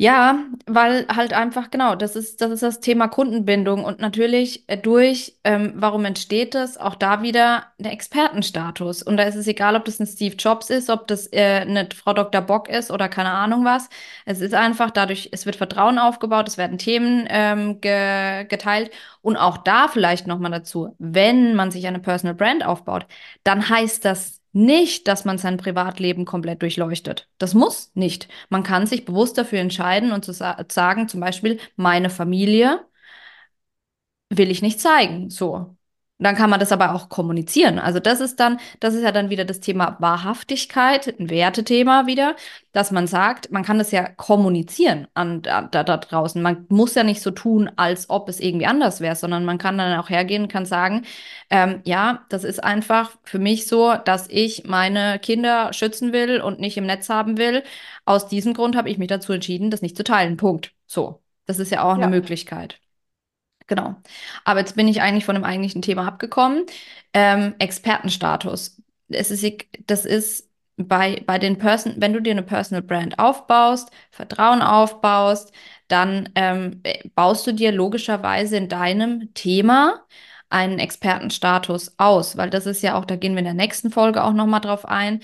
Ja, 0.02 0.46
weil 0.66 1.06
halt 1.06 1.32
einfach, 1.32 1.70
genau, 1.70 1.94
das 1.94 2.16
ist, 2.16 2.40
das 2.40 2.50
ist 2.50 2.64
das 2.64 2.80
Thema 2.80 3.06
Kundenbindung 3.06 3.84
und 3.84 4.00
natürlich 4.00 4.68
äh, 4.68 4.76
durch, 4.76 5.38
ähm, 5.44 5.74
warum 5.76 6.04
entsteht 6.04 6.56
das? 6.56 6.76
Auch 6.76 6.96
da 6.96 7.22
wieder 7.22 7.66
der 7.78 7.92
Expertenstatus. 7.92 9.04
Und 9.04 9.16
da 9.16 9.22
ist 9.22 9.36
es 9.36 9.46
egal, 9.46 9.76
ob 9.76 9.84
das 9.84 10.00
ein 10.00 10.06
Steve 10.08 10.34
Jobs 10.34 10.70
ist, 10.70 10.90
ob 10.90 11.06
das 11.06 11.28
äh, 11.32 11.60
eine 11.60 11.88
Frau 11.94 12.14
Dr. 12.14 12.40
Bock 12.40 12.68
ist 12.68 12.90
oder 12.90 13.08
keine 13.08 13.30
Ahnung 13.30 13.64
was. 13.64 13.88
Es 14.24 14.40
ist 14.40 14.54
einfach 14.54 14.90
dadurch, 14.90 15.28
es 15.30 15.46
wird 15.46 15.54
Vertrauen 15.54 16.00
aufgebaut, 16.00 16.48
es 16.48 16.58
werden 16.58 16.78
Themen 16.78 17.26
ähm, 17.30 17.80
ge 17.80 18.44
geteilt 18.46 18.90
und 19.20 19.36
auch 19.36 19.56
da 19.58 19.86
vielleicht 19.86 20.26
nochmal 20.26 20.50
dazu, 20.50 20.96
wenn 20.98 21.54
man 21.54 21.70
sich 21.70 21.86
eine 21.86 22.00
Personal 22.00 22.34
Brand 22.34 22.66
aufbaut, 22.66 23.06
dann 23.44 23.68
heißt 23.68 24.04
das 24.04 24.41
nicht, 24.52 25.08
dass 25.08 25.24
man 25.24 25.38
sein 25.38 25.56
Privatleben 25.56 26.24
komplett 26.24 26.62
durchleuchtet. 26.62 27.28
Das 27.38 27.54
muss 27.54 27.90
nicht. 27.94 28.28
Man 28.50 28.62
kann 28.62 28.86
sich 28.86 29.04
bewusst 29.04 29.38
dafür 29.38 29.60
entscheiden 29.60 30.12
und 30.12 30.24
zu 30.24 30.32
sa 30.32 30.64
sagen, 30.70 31.08
zum 31.08 31.20
Beispiel, 31.20 31.58
meine 31.76 32.10
Familie 32.10 32.84
will 34.30 34.50
ich 34.50 34.62
nicht 34.62 34.80
zeigen. 34.80 35.30
So. 35.30 35.76
Dann 36.22 36.36
kann 36.36 36.50
man 36.50 36.60
das 36.60 36.72
aber 36.72 36.94
auch 36.94 37.08
kommunizieren. 37.08 37.78
Also 37.78 37.98
das 38.00 38.20
ist 38.20 38.38
dann, 38.40 38.58
das 38.80 38.94
ist 38.94 39.02
ja 39.02 39.12
dann 39.12 39.30
wieder 39.30 39.44
das 39.44 39.60
Thema 39.60 39.96
Wahrhaftigkeit, 39.98 41.18
ein 41.18 41.30
Wertethema 41.30 42.06
wieder, 42.06 42.36
dass 42.72 42.90
man 42.90 43.06
sagt, 43.06 43.50
man 43.50 43.64
kann 43.64 43.78
das 43.78 43.90
ja 43.90 44.08
kommunizieren 44.08 45.06
an, 45.14 45.42
da, 45.42 45.62
da, 45.62 45.82
draußen. 45.96 46.40
Man 46.40 46.66
muss 46.68 46.94
ja 46.94 47.04
nicht 47.04 47.22
so 47.22 47.30
tun, 47.30 47.70
als 47.76 48.08
ob 48.10 48.28
es 48.28 48.40
irgendwie 48.40 48.66
anders 48.66 49.00
wäre, 49.00 49.16
sondern 49.16 49.44
man 49.44 49.58
kann 49.58 49.78
dann 49.78 49.98
auch 49.98 50.10
hergehen 50.10 50.44
und 50.44 50.52
kann 50.52 50.66
sagen, 50.66 51.02
ähm, 51.50 51.80
ja, 51.84 52.24
das 52.28 52.44
ist 52.44 52.62
einfach 52.62 53.12
für 53.24 53.38
mich 53.38 53.66
so, 53.66 53.94
dass 54.04 54.28
ich 54.28 54.64
meine 54.66 55.18
Kinder 55.18 55.72
schützen 55.72 56.12
will 56.12 56.40
und 56.40 56.60
nicht 56.60 56.76
im 56.76 56.86
Netz 56.86 57.08
haben 57.08 57.36
will. 57.38 57.62
Aus 58.04 58.28
diesem 58.28 58.54
Grund 58.54 58.76
habe 58.76 58.90
ich 58.90 58.98
mich 58.98 59.08
dazu 59.08 59.32
entschieden, 59.32 59.70
das 59.70 59.82
nicht 59.82 59.96
zu 59.96 60.04
teilen. 60.04 60.36
Punkt. 60.36 60.72
So. 60.86 61.18
Das 61.46 61.58
ist 61.58 61.70
ja 61.72 61.82
auch 61.82 61.94
eine 61.94 62.06
Ja, 62.06 62.08
Möglichkeit. 62.08 62.80
Genau. 63.72 63.96
Aber 64.44 64.60
jetzt 64.60 64.76
bin 64.76 64.86
ich 64.86 65.00
eigentlich 65.00 65.24
von 65.24 65.34
dem 65.34 65.44
eigentlichen 65.44 65.80
Thema 65.80 66.06
abgekommen. 66.06 66.66
Ähm, 67.14 67.54
Expertenstatus. 67.58 68.82
Es 69.08 69.30
ist, 69.30 69.46
das 69.86 70.04
ist 70.04 70.50
bei, 70.76 71.22
bei 71.26 71.38
den 71.38 71.56
Person, 71.56 71.94
wenn 71.96 72.12
du 72.12 72.20
dir 72.20 72.32
eine 72.32 72.42
Personal 72.42 72.82
Brand 72.82 73.18
aufbaust, 73.18 73.90
Vertrauen 74.10 74.60
aufbaust, 74.60 75.52
dann 75.88 76.28
ähm, 76.34 76.80
äh, 76.82 77.08
baust 77.14 77.46
du 77.46 77.52
dir 77.52 77.72
logischerweise 77.72 78.58
in 78.58 78.68
deinem 78.68 79.32
Thema 79.32 80.04
einen 80.52 80.78
Expertenstatus 80.78 81.94
aus, 81.98 82.36
weil 82.36 82.50
das 82.50 82.66
ist 82.66 82.82
ja 82.82 82.96
auch, 82.96 83.04
da 83.04 83.16
gehen 83.16 83.32
wir 83.32 83.40
in 83.40 83.44
der 83.46 83.54
nächsten 83.54 83.90
Folge 83.90 84.22
auch 84.22 84.32
nochmal 84.32 84.60
drauf 84.60 84.84
ein. 84.84 85.20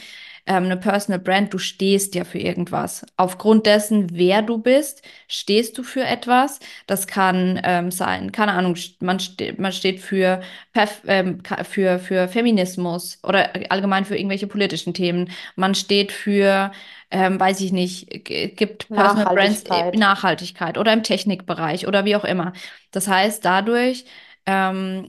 Ähm, 0.46 0.64
eine 0.64 0.78
Personal 0.78 1.18
Brand, 1.20 1.52
du 1.52 1.58
stehst 1.58 2.14
ja 2.14 2.24
für 2.24 2.38
irgendwas. 2.38 3.04
Aufgrund 3.18 3.66
dessen, 3.66 4.08
wer 4.16 4.40
du 4.40 4.56
bist, 4.56 5.02
stehst 5.28 5.76
du 5.76 5.82
für 5.82 6.02
etwas. 6.04 6.58
Das 6.86 7.06
kann 7.06 7.60
ähm, 7.64 7.90
sein, 7.90 8.32
keine 8.32 8.52
Ahnung, 8.52 8.74
man, 9.00 9.20
ste 9.20 9.54
man 9.58 9.72
steht 9.72 10.00
für, 10.00 10.40
Perf 10.72 11.02
ähm, 11.06 11.42
für, 11.64 11.98
für 11.98 12.28
Feminismus 12.28 13.18
oder 13.22 13.50
allgemein 13.68 14.06
für 14.06 14.16
irgendwelche 14.16 14.46
politischen 14.46 14.94
Themen. 14.94 15.30
Man 15.54 15.74
steht 15.74 16.12
für, 16.12 16.72
ähm, 17.10 17.38
weiß 17.38 17.60
ich 17.60 17.72
nicht, 17.72 18.24
gibt 18.24 18.88
Personal 18.88 19.34
Brands 19.34 19.64
Nachhaltigkeit. 19.64 19.96
Nachhaltigkeit 19.96 20.78
oder 20.78 20.94
im 20.94 21.02
Technikbereich 21.02 21.86
oder 21.86 22.06
wie 22.06 22.16
auch 22.16 22.24
immer. 22.24 22.54
Das 22.90 23.06
heißt, 23.06 23.44
dadurch 23.44 24.06
ähm, 24.46 25.08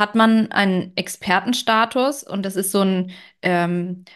hat 0.00 0.16
man 0.16 0.50
einen 0.52 0.92
Expertenstatus 0.96 2.24
und 2.24 2.44
das 2.44 2.56
ist 2.56 2.72
so 2.72 2.82
ein 2.82 3.12
ähm, 3.42 4.06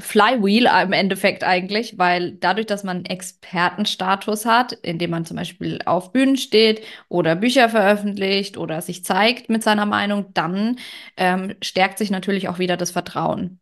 Flywheel 0.00 0.66
im 0.82 0.92
Endeffekt 0.92 1.44
eigentlich, 1.44 1.98
weil 1.98 2.32
dadurch, 2.32 2.66
dass 2.66 2.84
man 2.84 3.04
Expertenstatus 3.04 4.46
hat, 4.46 4.72
indem 4.72 5.10
man 5.10 5.26
zum 5.26 5.36
Beispiel 5.36 5.80
auf 5.84 6.12
Bühnen 6.12 6.36
steht 6.38 6.82
oder 7.08 7.36
Bücher 7.36 7.68
veröffentlicht 7.68 8.56
oder 8.58 8.80
sich 8.82 9.04
zeigt 9.04 9.50
mit 9.50 9.62
seiner 9.62 9.86
Meinung, 9.86 10.32
dann 10.34 10.78
ähm, 11.18 11.54
stärkt 11.62 11.98
sich 11.98 12.10
natürlich 12.10 12.48
auch 12.48 12.58
wieder 12.58 12.76
das 12.78 12.92
Vertrauen. 12.92 13.60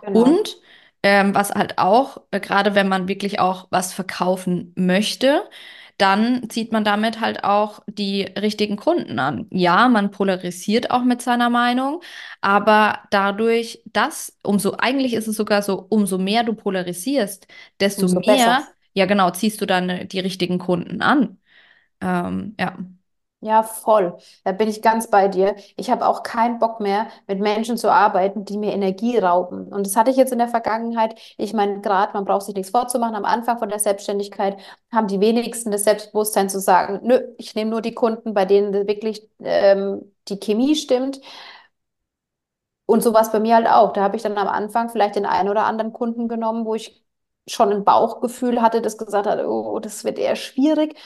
Genau. 0.00 0.12
Und 0.12 0.56
ähm, 1.02 1.34
was 1.34 1.50
halt 1.52 1.78
auch, 1.78 2.22
äh, 2.30 2.40
gerade 2.40 2.74
wenn 2.74 2.88
man 2.88 3.08
wirklich 3.08 3.38
auch 3.40 3.68
was 3.70 3.92
verkaufen 3.92 4.72
möchte, 4.76 5.42
dann 5.98 6.48
zieht 6.50 6.72
man 6.72 6.84
damit 6.84 7.20
halt 7.20 7.44
auch 7.44 7.80
die 7.88 8.22
richtigen 8.22 8.76
Kunden 8.76 9.18
an. 9.18 9.46
Ja, 9.50 9.88
man 9.88 10.10
polarisiert 10.10 10.90
auch 10.90 11.02
mit 11.04 11.22
seiner 11.22 11.50
Meinung, 11.50 12.02
aber 12.40 13.00
dadurch, 13.10 13.82
dass 13.86 14.36
umso, 14.42 14.74
eigentlich 14.78 15.14
ist 15.14 15.26
es 15.28 15.36
sogar 15.36 15.62
so, 15.62 15.86
umso 15.88 16.18
mehr 16.18 16.44
du 16.44 16.54
polarisierst, 16.54 17.46
desto 17.80 18.08
Umso 18.08 18.20
besser. 18.20 18.58
mehr, 18.58 18.66
ja 18.94 19.06
genau, 19.06 19.30
ziehst 19.30 19.60
du 19.60 19.66
dann 19.66 20.08
die 20.08 20.20
richtigen 20.20 20.58
Kunden 20.58 21.02
an. 21.02 21.38
Ähm, 22.00 22.54
ja. 22.60 22.78
Ja, 23.40 23.62
voll. 23.62 24.16
Da 24.44 24.52
bin 24.52 24.66
ich 24.68 24.82
ganz 24.82 25.08
bei 25.10 25.28
dir. 25.28 25.54
Ich 25.76 25.90
habe 25.90 26.06
auch 26.08 26.22
keinen 26.22 26.58
Bock 26.58 26.80
mehr, 26.80 27.06
mit 27.28 27.38
Menschen 27.38 27.76
zu 27.76 27.92
arbeiten, 27.92 28.44
die 28.44 28.56
mir 28.58 28.72
Energie 28.72 29.18
rauben. 29.18 29.68
Und 29.72 29.86
das 29.86 29.94
hatte 29.94 30.10
ich 30.10 30.16
jetzt 30.16 30.32
in 30.32 30.38
der 30.38 30.48
Vergangenheit. 30.48 31.14
Ich 31.36 31.52
meine, 31.52 31.80
gerade, 31.80 32.12
man 32.14 32.24
braucht 32.24 32.46
sich 32.46 32.54
nichts 32.54 32.70
vorzumachen. 32.70 33.14
Am 33.14 33.24
Anfang 33.26 33.58
von 33.58 33.68
der 33.68 33.78
Selbstständigkeit 33.78 34.56
haben 34.90 35.06
die 35.06 35.20
wenigsten 35.20 35.70
das 35.70 35.84
Selbstbewusstsein 35.84 36.48
zu 36.48 36.58
sagen, 36.60 37.00
nö, 37.04 37.20
ich 37.38 37.54
nehme 37.54 37.70
nur 37.70 37.82
die 37.82 37.94
Kunden, 37.94 38.32
bei 38.34 38.46
denen 38.46 38.72
wirklich 38.88 39.28
ähm, 39.40 40.12
die 40.28 40.38
Chemie 40.40 40.74
stimmt. 40.74 41.20
Und 42.86 43.02
sowas 43.02 43.32
bei 43.32 43.40
mir 43.40 43.56
halt 43.56 43.66
auch. 43.68 43.92
Da 43.92 44.02
habe 44.02 44.16
ich 44.16 44.22
dann 44.22 44.38
am 44.38 44.48
Anfang 44.48 44.88
vielleicht 44.90 45.16
den 45.16 45.26
einen 45.26 45.48
oder 45.48 45.64
anderen 45.66 45.92
Kunden 45.92 46.28
genommen, 46.28 46.64
wo 46.64 46.74
ich 46.74 47.04
schon 47.48 47.72
ein 47.72 47.84
Bauchgefühl 47.84 48.62
hatte, 48.62 48.80
das 48.82 48.96
gesagt 48.98 49.26
hat, 49.26 49.44
oh, 49.44 49.78
das 49.80 50.04
wird 50.04 50.18
eher 50.18 50.36
schwierig. 50.36 50.96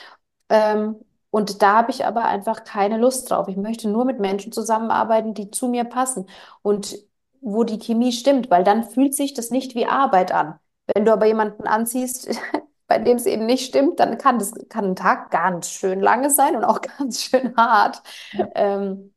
Ähm, 0.49 0.97
und 1.31 1.63
da 1.63 1.77
habe 1.77 1.91
ich 1.91 2.05
aber 2.07 2.25
einfach 2.25 2.65
keine 2.65 2.99
Lust 2.99 3.31
drauf. 3.31 3.49
Ich 3.49 3.57
möchte 3.57 3.89
nur 3.89 4.05
mit 4.05 4.19
Menschen 4.19 4.53
zusammenarbeiten, 4.53 5.35
die 5.35 5.51
zu 5.51 5.69
mir 5.69 5.85
passen 5.85 6.27
und 6.63 6.99
wo 7.41 7.65
die 7.65 7.79
Chemie 7.79 8.13
stimmt, 8.13 8.51
weil 8.51 8.65
dann 8.65 8.85
fühlt 8.85 9.15
sich 9.15 9.35
das 9.35 9.51
nicht 9.51 9.75
wie 9.75 9.87
Arbeit 9.87 10.33
an. 10.33 10.59
Wenn 10.95 11.05
du 11.05 11.13
aber 11.13 11.27
jemanden 11.27 11.67
anziehst, 11.67 12.29
bei 12.87 12.99
dem 12.99 13.17
es 13.17 13.27
eben 13.27 13.47
nicht 13.47 13.67
stimmt, 13.67 14.01
dann 14.01 14.19
kann 14.19 14.39
das 14.39 14.53
kann 14.69 14.85
ein 14.87 14.97
Tag 14.97 15.31
ganz 15.31 15.71
schön 15.71 16.01
lange 16.01 16.31
sein 16.31 16.57
und 16.57 16.65
auch 16.65 16.81
ganz 16.99 17.23
schön 17.23 17.57
hart. 17.57 18.03
Ja. 18.33 18.49
Ähm, 18.55 19.15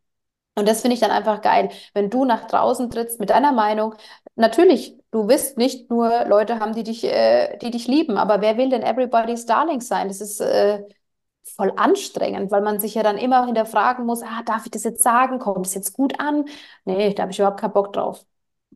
und 0.56 0.68
das 0.68 0.82
finde 0.82 0.94
ich 0.96 1.00
dann 1.02 1.12
einfach 1.12 1.42
geil, 1.42 1.70
wenn 1.94 2.10
du 2.12 2.26
nach 2.26 2.46
draußen 2.48 2.90
trittst 2.92 3.20
mit 3.20 3.32
deiner 3.32 3.52
Meinung. 3.52 3.96
Natürlich, 4.36 4.96
du 5.12 5.28
wirst 5.28 5.58
nicht 5.58 5.90
nur 5.90 6.26
Leute 6.26 6.60
haben, 6.60 6.74
die 6.76 6.84
dich, 6.84 7.04
äh, 7.06 7.58
die 7.58 7.72
dich 7.72 7.88
lieben, 7.88 8.18
aber 8.18 8.42
wer 8.42 8.58
will 8.58 8.70
denn 8.70 8.84
everybody's 8.84 9.46
darling 9.48 9.82
sein? 9.82 10.10
Das 10.10 10.22
ist 10.22 10.42
äh, 10.42 10.84
voll 11.44 11.74
anstrengend, 11.76 12.52
weil 12.52 12.62
man 12.62 12.80
sich 12.80 12.96
ja 12.96 13.04
dann 13.04 13.18
immer 13.18 13.46
hinterfragen 13.46 14.06
muss, 14.06 14.22
ah, 14.24 14.42
darf 14.46 14.66
ich 14.66 14.72
das 14.72 14.84
jetzt 14.84 15.04
sagen? 15.04 15.40
Kommt 15.40 15.66
es 15.68 15.74
jetzt 15.74 15.94
gut 15.94 16.20
an? 16.20 16.46
Nee, 16.86 17.14
da 17.14 17.24
habe 17.24 17.32
ich 17.32 17.40
überhaupt 17.40 17.60
keinen 17.60 17.74
Bock 17.74 17.94
drauf. 17.94 18.26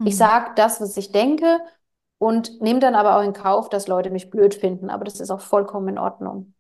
Ich 0.03 0.15
Mhm. 0.15 0.17
sage 0.17 0.51
das, 0.55 0.81
was 0.81 0.97
ich 0.97 1.11
denke 1.11 1.59
und 2.19 2.61
nehme 2.61 2.79
dann 2.79 2.95
aber 2.95 3.17
auch 3.17 3.23
in 3.23 3.33
Kauf, 3.33 3.69
dass 3.69 3.87
Leute 3.87 4.09
mich 4.11 4.29
blöd 4.29 4.55
finden. 4.55 4.89
Aber 4.89 5.05
das 5.05 5.19
ist 5.19 5.31
auch 5.31 5.41
vollkommen 5.41 5.89
in 5.89 5.99
Ordnung. 5.99 6.53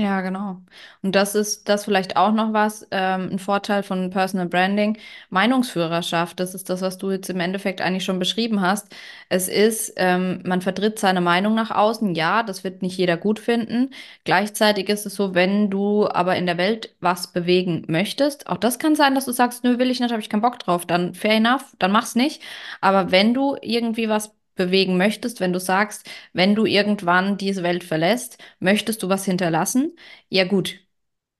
Ja, 0.00 0.20
genau. 0.20 0.62
Und 1.02 1.16
das 1.16 1.34
ist 1.34 1.68
das 1.68 1.84
vielleicht 1.84 2.16
auch 2.16 2.30
noch 2.30 2.52
was, 2.52 2.86
ähm, 2.92 3.30
ein 3.32 3.38
Vorteil 3.40 3.82
von 3.82 4.10
Personal 4.10 4.46
Branding, 4.46 4.96
Meinungsführerschaft. 5.30 6.38
Das 6.38 6.54
ist 6.54 6.70
das, 6.70 6.82
was 6.82 6.98
du 6.98 7.10
jetzt 7.10 7.28
im 7.30 7.40
Endeffekt 7.40 7.80
eigentlich 7.80 8.04
schon 8.04 8.20
beschrieben 8.20 8.60
hast. 8.60 8.94
Es 9.28 9.48
ist, 9.48 9.92
ähm, 9.96 10.40
man 10.44 10.60
vertritt 10.62 11.00
seine 11.00 11.20
Meinung 11.20 11.56
nach 11.56 11.72
außen. 11.72 12.14
Ja, 12.14 12.44
das 12.44 12.62
wird 12.62 12.80
nicht 12.80 12.96
jeder 12.96 13.16
gut 13.16 13.40
finden. 13.40 13.90
Gleichzeitig 14.22 14.88
ist 14.88 15.04
es 15.04 15.16
so, 15.16 15.34
wenn 15.34 15.68
du 15.68 16.06
aber 16.08 16.36
in 16.36 16.46
der 16.46 16.58
Welt 16.58 16.94
was 17.00 17.32
bewegen 17.32 17.84
möchtest, 17.88 18.46
auch 18.48 18.58
das 18.58 18.78
kann 18.78 18.94
sein, 18.94 19.16
dass 19.16 19.24
du 19.24 19.32
sagst, 19.32 19.64
nö, 19.64 19.78
will 19.80 19.90
ich 19.90 19.98
nicht, 19.98 20.12
habe 20.12 20.22
ich 20.22 20.28
keinen 20.30 20.42
Bock 20.42 20.60
drauf. 20.60 20.86
Dann 20.86 21.12
fair 21.14 21.32
enough, 21.34 21.74
dann 21.80 21.90
mach's 21.90 22.14
nicht. 22.14 22.40
Aber 22.80 23.10
wenn 23.10 23.34
du 23.34 23.56
irgendwie 23.62 24.08
was 24.08 24.30
bewegen 24.58 24.98
möchtest, 24.98 25.40
wenn 25.40 25.54
du 25.54 25.60
sagst, 25.60 26.08
wenn 26.34 26.54
du 26.56 26.66
irgendwann 26.66 27.38
diese 27.38 27.62
Welt 27.64 27.84
verlässt, 27.84 28.38
Möchtest 28.60 29.02
du 29.02 29.08
was 29.10 29.24
hinterlassen? 29.24 29.96
Ja 30.30 30.44
gut, 30.46 30.80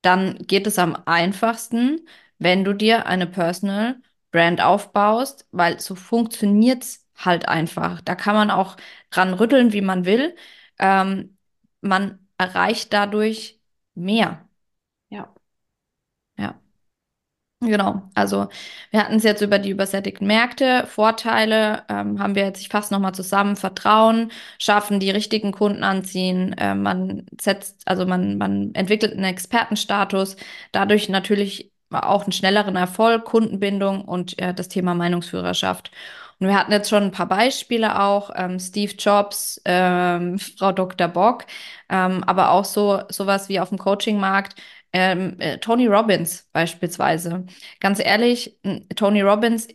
dann 0.03 0.39
geht 0.47 0.67
es 0.67 0.79
am 0.79 0.97
einfachsten, 1.07 2.07
wenn 2.39 2.65
du 2.65 2.73
dir 2.75 3.07
eine 3.07 3.27
Personal 3.27 4.01
Brand 4.31 4.61
aufbaust, 4.61 5.47
weil 5.53 5.81
so 5.81 5.95
funktioniert's 5.95 7.07
halt 7.17 7.49
einfach. 7.49 8.01
Da 8.03 8.15
kann 8.15 8.35
man 8.37 8.51
auch 8.51 8.77
dran 9.11 9.35
rütteln, 9.35 9.73
wie 9.73 9.81
man 9.81 10.05
will. 10.05 10.37
Ähm, 10.79 11.37
man 11.81 12.29
erreicht 12.39 12.93
dadurch 12.93 13.61
mehr. 13.95 14.49
Ja. 15.11 15.35
Ja. 16.37 16.61
Genau, 17.61 18.03
also 18.15 18.47
wir 18.93 19.01
hatten 19.03 19.17
es 19.17 19.25
jetzt 19.25 19.41
über 19.43 19.59
die 19.59 19.71
übersättigten 19.71 20.29
Märkte, 20.29 20.87
Vorteile, 20.87 21.83
ähm, 21.89 22.21
haben 22.21 22.37
wir 22.37 22.45
jetzt 22.45 22.61
ich 22.61 22.69
fasse 22.69 22.95
nochmal 22.95 23.15
zusammen, 23.17 23.57
Vertrauen, 23.57 24.31
schaffen, 24.61 25.01
die 25.01 25.11
richtigen 25.11 25.51
Kunden 25.51 25.83
anziehen, 25.83 26.53
äh, 26.53 26.77
man 26.77 27.27
setzt, 27.41 27.83
also 27.89 28.07
man, 28.07 28.39
man 28.39 28.73
entwickelt 28.75 29.13
einen 29.15 29.25
Expertenstatus, 29.25 30.37
dadurch 30.71 31.09
natürlich 31.09 31.73
auch 31.91 32.23
einen 32.23 32.33
schnelleren 32.33 32.77
Erfolg, 32.77 33.25
Kundenbindung 33.25 34.03
und 34.05 34.39
äh, 34.39 34.55
das 34.55 34.69
Thema 34.69 34.95
Meinungsführerschaft. 34.95 35.91
Und 36.39 36.47
wir 36.47 36.57
hatten 36.57 36.71
jetzt 36.73 36.89
schon 36.89 37.03
ein 37.05 37.11
paar 37.11 37.27
Beispiele 37.27 38.01
auch, 38.01 38.31
ähm, 38.37 38.61
Steve 38.61 38.93
Jobs, 38.97 39.61
ähm, 39.65 40.39
Frau 40.59 40.73
Dr. 40.73 41.09
Bock, 41.09 41.45
ähm, 41.89 42.23
aber 42.25 42.51
auch 42.53 42.65
so 42.65 43.03
sowas 43.09 43.49
wie 43.49 43.61
auf 43.61 43.71
dem 43.71 43.79
Coachingmarkt. 43.79 44.55
Ähm, 44.93 45.37
äh, 45.41 45.59
Tony 45.59 45.87
Robbins 45.87 46.49
beispielsweise. 46.53 47.47
Ganz 47.81 48.01
ehrlich, 48.01 48.59
Tony 48.97 49.23
Robbins, 49.23 49.69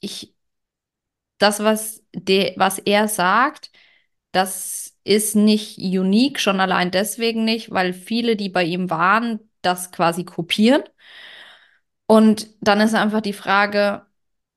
ich, 0.00 0.34
das, 1.38 1.60
was, 1.62 2.04
de, 2.14 2.54
was 2.56 2.78
er 2.78 3.08
sagt, 3.08 3.70
das 4.32 4.96
ist 5.04 5.36
nicht 5.36 5.78
unique, 5.78 6.40
schon 6.40 6.60
allein 6.60 6.90
deswegen 6.90 7.44
nicht, 7.44 7.70
weil 7.70 7.92
viele, 7.94 8.36
die 8.36 8.48
bei 8.50 8.64
ihm 8.64 8.90
waren, 8.90 9.40
das 9.62 9.90
quasi 9.92 10.24
kopieren. 10.24 10.82
Und 12.06 12.48
dann 12.60 12.80
ist 12.80 12.94
einfach 12.94 13.20
die 13.20 13.32
Frage, 13.32 14.06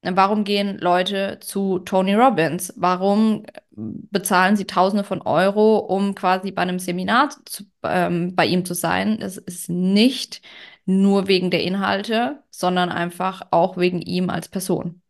warum 0.02 0.44
gehen 0.44 0.78
Leute 0.78 1.40
zu 1.42 1.80
Tony 1.80 2.14
Robbins? 2.16 2.74
Warum 2.78 3.46
bezahlen 3.72 4.56
sie 4.56 4.66
Tausende 4.66 5.04
von 5.04 5.22
Euro, 5.22 5.78
um 5.78 6.16
quasi 6.16 6.52
bei 6.52 6.62
einem 6.62 6.80
Seminar 6.80 7.30
zu, 7.46 7.64
ähm, 7.84 8.36
bei 8.36 8.46
ihm 8.46 8.66
zu 8.66 8.74
sein? 8.74 9.22
Es 9.22 9.38
ist 9.38 9.70
nicht 9.70 10.42
nur 10.86 11.28
wegen 11.28 11.52
der 11.52 11.64
Inhalte, 11.64 12.44
sondern 12.50 12.90
einfach 12.90 13.44
auch 13.52 13.78
wegen 13.78 14.02
ihm 14.02 14.30
als 14.30 14.50
Person. 14.50 15.02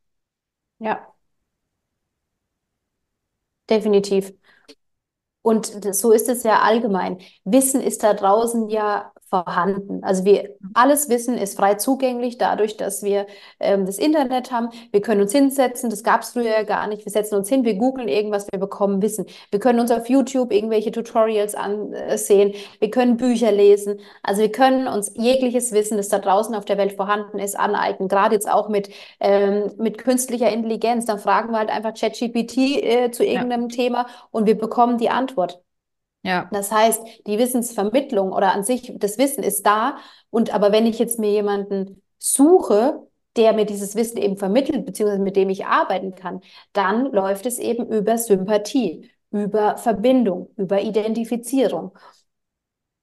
Ja, 0.80 1.14
definitiv. 3.70 4.34
Und 5.42 5.66
so 5.96 6.12
ist 6.12 6.30
es 6.30 6.44
ja 6.44 6.62
allgemein. 6.62 7.20
Wissen 7.44 7.82
ist 7.82 8.04
da 8.04 8.14
draußen 8.14 8.70
ja 8.70 9.11
vorhanden. 9.32 10.04
Also 10.04 10.26
wir 10.26 10.56
alles 10.74 11.08
Wissen 11.08 11.38
ist 11.38 11.58
frei 11.58 11.76
zugänglich 11.76 12.38
dadurch, 12.38 12.76
dass 12.76 13.02
wir 13.02 13.26
ähm, 13.62 13.86
das 13.86 13.98
Internet 13.98 14.52
haben. 14.52 14.70
Wir 14.92 15.02
können 15.02 15.22
uns 15.22 15.32
hinsetzen, 15.32 15.90
das 15.90 16.04
gab 16.04 16.22
es 16.22 16.32
früher 16.32 16.52
ja 16.52 16.64
gar 16.64 16.88
nicht. 16.88 17.06
Wir 17.06 17.12
setzen 17.12 17.36
uns 17.36 17.48
hin, 17.48 17.64
wir 17.64 17.76
googeln 17.76 18.10
irgendwas, 18.10 18.48
wir 18.52 18.60
bekommen 18.60 19.02
Wissen. 19.02 19.26
Wir 19.50 19.60
können 19.60 19.80
uns 19.80 19.90
auf 19.90 20.10
YouTube 20.10 20.52
irgendwelche 20.52 20.92
Tutorials 20.92 21.56
ansehen, 21.56 22.54
wir 22.80 22.92
können 22.92 23.16
Bücher 23.16 23.54
lesen. 23.54 24.02
Also 24.22 24.42
wir 24.42 24.52
können 24.52 24.88
uns 24.88 25.14
jegliches 25.16 25.72
Wissen, 25.72 25.96
das 25.96 26.10
da 26.10 26.20
draußen 26.20 26.54
auf 26.54 26.66
der 26.66 26.78
Welt 26.78 26.92
vorhanden 26.94 27.40
ist, 27.40 27.58
aneignen. 27.58 28.10
Gerade 28.10 28.36
jetzt 28.36 28.52
auch 28.52 28.68
mit, 28.68 28.90
ähm, 29.22 29.72
mit 29.78 29.98
künstlicher 29.98 30.52
Intelligenz. 30.52 31.06
Dann 31.06 31.20
fragen 31.20 31.52
wir 31.52 31.60
halt 31.60 31.70
einfach 31.70 31.94
ChatGPT 31.94 32.58
äh, 32.58 33.12
zu 33.12 33.24
irgendeinem 33.24 33.70
ja. 33.70 33.76
Thema 33.78 34.08
und 34.32 34.46
wir 34.46 34.58
bekommen 34.58 34.98
die 34.98 35.10
Antwort. 35.10 35.62
Ja. 36.24 36.50
Das 36.52 36.72
heißt, 36.72 37.02
die 37.26 37.40
Wissensvermittlung 37.40 38.32
oder 38.32 38.54
an 38.54 38.64
sich, 38.64 38.94
das 38.98 39.18
Wissen 39.18 39.44
ist 39.44 39.66
da. 39.66 39.98
Und 40.30 40.54
aber 40.54 40.72
wenn 40.72 40.86
ich 40.86 41.00
jetzt 41.00 41.20
mir 41.20 41.32
jemanden 41.32 42.02
suche, 42.18 43.08
der 43.36 43.54
mir 43.54 43.66
dieses 43.66 43.96
Wissen 43.96 44.18
eben 44.18 44.38
vermittelt, 44.38 44.86
beziehungsweise 44.86 45.22
mit 45.22 45.36
dem 45.36 45.50
ich 45.50 45.66
arbeiten 45.66 46.16
kann, 46.16 46.42
dann 46.74 47.12
läuft 47.12 47.46
es 47.46 47.60
eben 47.60 47.88
über 47.88 48.18
Sympathie, 48.18 49.10
über 49.32 49.78
Verbindung, 49.78 50.50
über 50.58 50.82
Identifizierung. 50.82 51.98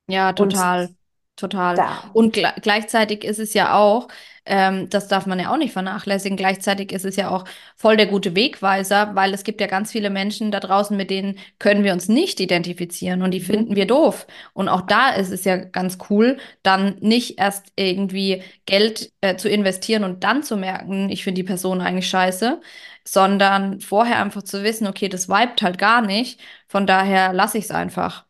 Ja, 0.07 0.33
total. 0.33 0.87
Und 0.87 0.98
total. 1.39 1.77
Da. 1.77 2.05
Und 2.13 2.33
gleichzeitig 2.33 3.25
ist 3.25 3.39
es 3.39 3.55
ja 3.55 3.75
auch, 3.77 4.09
ähm, 4.49 4.89
das 4.89 5.09
darf 5.09 5.27
man 5.27 5.39
ja 5.39 5.53
auch 5.53 5.59
nicht 5.59 5.73
vernachlässigen. 5.73 6.37
Gleichzeitig 6.37 6.93
ist 6.93 7.05
es 7.05 7.17
ja 7.17 7.31
auch 7.31 7.45
voll 7.77 7.97
der 7.97 8.07
gute 8.07 8.35
Wegweiser, 8.35 9.15
weil 9.15 9.35
es 9.35 9.45
gibt 9.45 9.61
ja 9.61 9.67
ganz 9.67 9.93
viele 9.93 10.11
Menschen 10.11 10.51
da 10.51 10.61
draußen, 10.61 10.97
mit 10.97 11.11
denen 11.11 11.39
können 11.59 11.85
wir 11.85 11.93
uns 11.93 12.09
nicht 12.09 12.41
identifizieren 12.41 13.23
und 13.23 13.33
die 13.33 13.41
mhm. 13.41 13.45
finden 13.45 13.77
wir 13.77 13.87
doof. 13.87 14.27
Und 14.55 14.69
auch 14.69 14.83
da 14.83 15.11
ist 15.11 15.31
es 15.31 15.45
ja 15.45 15.57
ganz 15.57 15.99
cool, 16.11 16.39
dann 16.63 16.97
nicht 17.01 17.39
erst 17.39 17.73
irgendwie 17.77 18.43
Geld 18.67 19.13
äh, 19.21 19.37
zu 19.37 19.49
investieren 19.49 20.05
und 20.05 20.25
dann 20.25 20.43
zu 20.43 20.57
merken, 20.57 21.11
ich 21.11 21.25
finde 21.25 21.43
die 21.43 21.47
Person 21.47 21.81
eigentlich 21.81 22.09
scheiße, 22.09 22.61
sondern 23.05 23.81
vorher 23.81 24.23
einfach 24.23 24.43
zu 24.43 24.63
wissen, 24.63 24.87
okay, 24.87 25.09
das 25.09 25.29
vibet 25.29 25.63
halt 25.63 25.79
gar 25.79 26.03
nicht. 26.03 26.41
Von 26.69 26.87
daher 26.87 27.33
lasse 27.33 27.59
ich 27.59 27.65
es 27.65 27.71
einfach. 27.71 28.28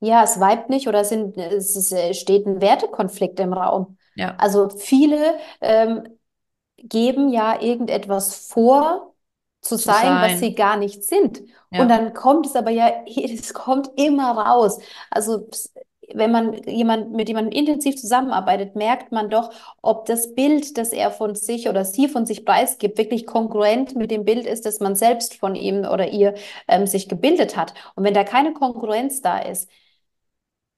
Ja, 0.00 0.22
es 0.22 0.38
vibet 0.38 0.68
nicht 0.70 0.88
oder 0.88 1.04
sind, 1.04 1.36
es 1.36 1.90
äh, 1.92 2.14
steht 2.14 2.46
ein 2.46 2.60
Wertekonflikt 2.60 3.40
im 3.40 3.52
Raum. 3.52 3.96
Ja. 4.14 4.34
Also 4.38 4.68
viele 4.68 5.34
ähm, 5.60 6.08
geben 6.76 7.30
ja 7.30 7.60
irgendetwas 7.60 8.46
vor, 8.48 9.14
zu, 9.60 9.76
zu 9.76 9.82
sein, 9.82 10.02
sein, 10.02 10.32
was 10.32 10.40
sie 10.40 10.54
gar 10.54 10.76
nicht 10.76 11.04
sind. 11.04 11.42
Ja. 11.70 11.82
Und 11.82 11.88
dann 11.88 12.14
kommt 12.14 12.46
es 12.46 12.54
aber 12.54 12.70
ja, 12.70 12.90
es 13.06 13.52
kommt 13.54 13.90
immer 13.96 14.32
raus. 14.32 14.78
Also 15.10 15.48
wenn 16.14 16.32
man 16.32 16.54
jemand, 16.64 17.12
mit 17.12 17.28
jemandem 17.28 17.52
intensiv 17.52 17.96
zusammenarbeitet, 17.96 18.76
merkt 18.76 19.12
man 19.12 19.28
doch, 19.28 19.50
ob 19.82 20.06
das 20.06 20.34
Bild, 20.34 20.78
das 20.78 20.92
er 20.92 21.10
von 21.10 21.34
sich 21.34 21.68
oder 21.68 21.84
sie 21.84 22.08
von 22.08 22.24
sich 22.24 22.44
preisgibt, 22.44 22.98
wirklich 22.98 23.26
konkurrent 23.26 23.94
mit 23.94 24.10
dem 24.10 24.24
Bild 24.24 24.46
ist, 24.46 24.64
das 24.64 24.80
man 24.80 24.96
selbst 24.96 25.34
von 25.34 25.54
ihm 25.54 25.84
oder 25.84 26.08
ihr 26.08 26.34
ähm, 26.66 26.86
sich 26.86 27.08
gebildet 27.08 27.56
hat. 27.56 27.74
Und 27.94 28.04
wenn 28.04 28.14
da 28.14 28.24
keine 28.24 28.54
Konkurrenz 28.54 29.20
da 29.20 29.38
ist, 29.38 29.68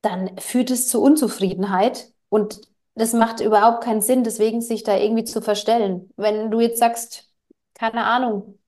dann 0.02 0.38
führt 0.38 0.70
es 0.70 0.88
zu 0.88 1.02
Unzufriedenheit 1.02 2.12
und 2.28 2.60
das 2.94 3.12
macht 3.12 3.40
überhaupt 3.40 3.84
keinen 3.84 4.02
Sinn, 4.02 4.24
deswegen 4.24 4.60
sich 4.60 4.82
da 4.82 4.96
irgendwie 4.96 5.24
zu 5.24 5.40
verstellen. 5.40 6.10
Wenn 6.16 6.50
du 6.50 6.60
jetzt 6.60 6.78
sagst, 6.78 7.32
keine 7.74 8.04
Ahnung, 8.04 8.58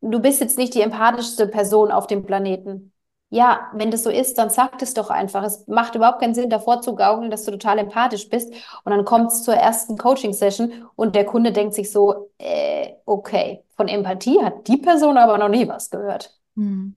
du 0.00 0.20
bist 0.20 0.40
jetzt 0.40 0.58
nicht 0.58 0.74
die 0.74 0.80
empathischste 0.80 1.46
Person 1.46 1.92
auf 1.92 2.06
dem 2.06 2.24
Planeten. 2.24 2.92
Ja, 3.30 3.70
wenn 3.72 3.90
das 3.90 4.02
so 4.02 4.10
ist, 4.10 4.36
dann 4.36 4.50
sag 4.50 4.82
es 4.82 4.92
doch 4.92 5.08
einfach. 5.08 5.42
Es 5.42 5.66
macht 5.66 5.94
überhaupt 5.94 6.20
keinen 6.20 6.34
Sinn, 6.34 6.50
davor 6.50 6.82
zu 6.82 6.94
gaukeln, 6.94 7.30
dass 7.30 7.44
du 7.44 7.52
total 7.52 7.78
empathisch 7.78 8.28
bist. 8.28 8.52
Und 8.84 8.92
dann 8.92 9.06
kommt 9.06 9.32
es 9.32 9.42
zur 9.42 9.54
ersten 9.54 9.96
Coaching-Session 9.96 10.86
und 10.96 11.14
der 11.14 11.24
Kunde 11.24 11.50
denkt 11.50 11.72
sich 11.72 11.90
so, 11.90 12.30
äh, 12.36 12.92
okay, 13.06 13.64
von 13.74 13.88
Empathie 13.88 14.42
hat 14.42 14.68
die 14.68 14.76
Person 14.76 15.16
aber 15.16 15.38
noch 15.38 15.48
nie 15.48 15.66
was 15.66 15.88
gehört. 15.88 16.38
Hm. 16.56 16.94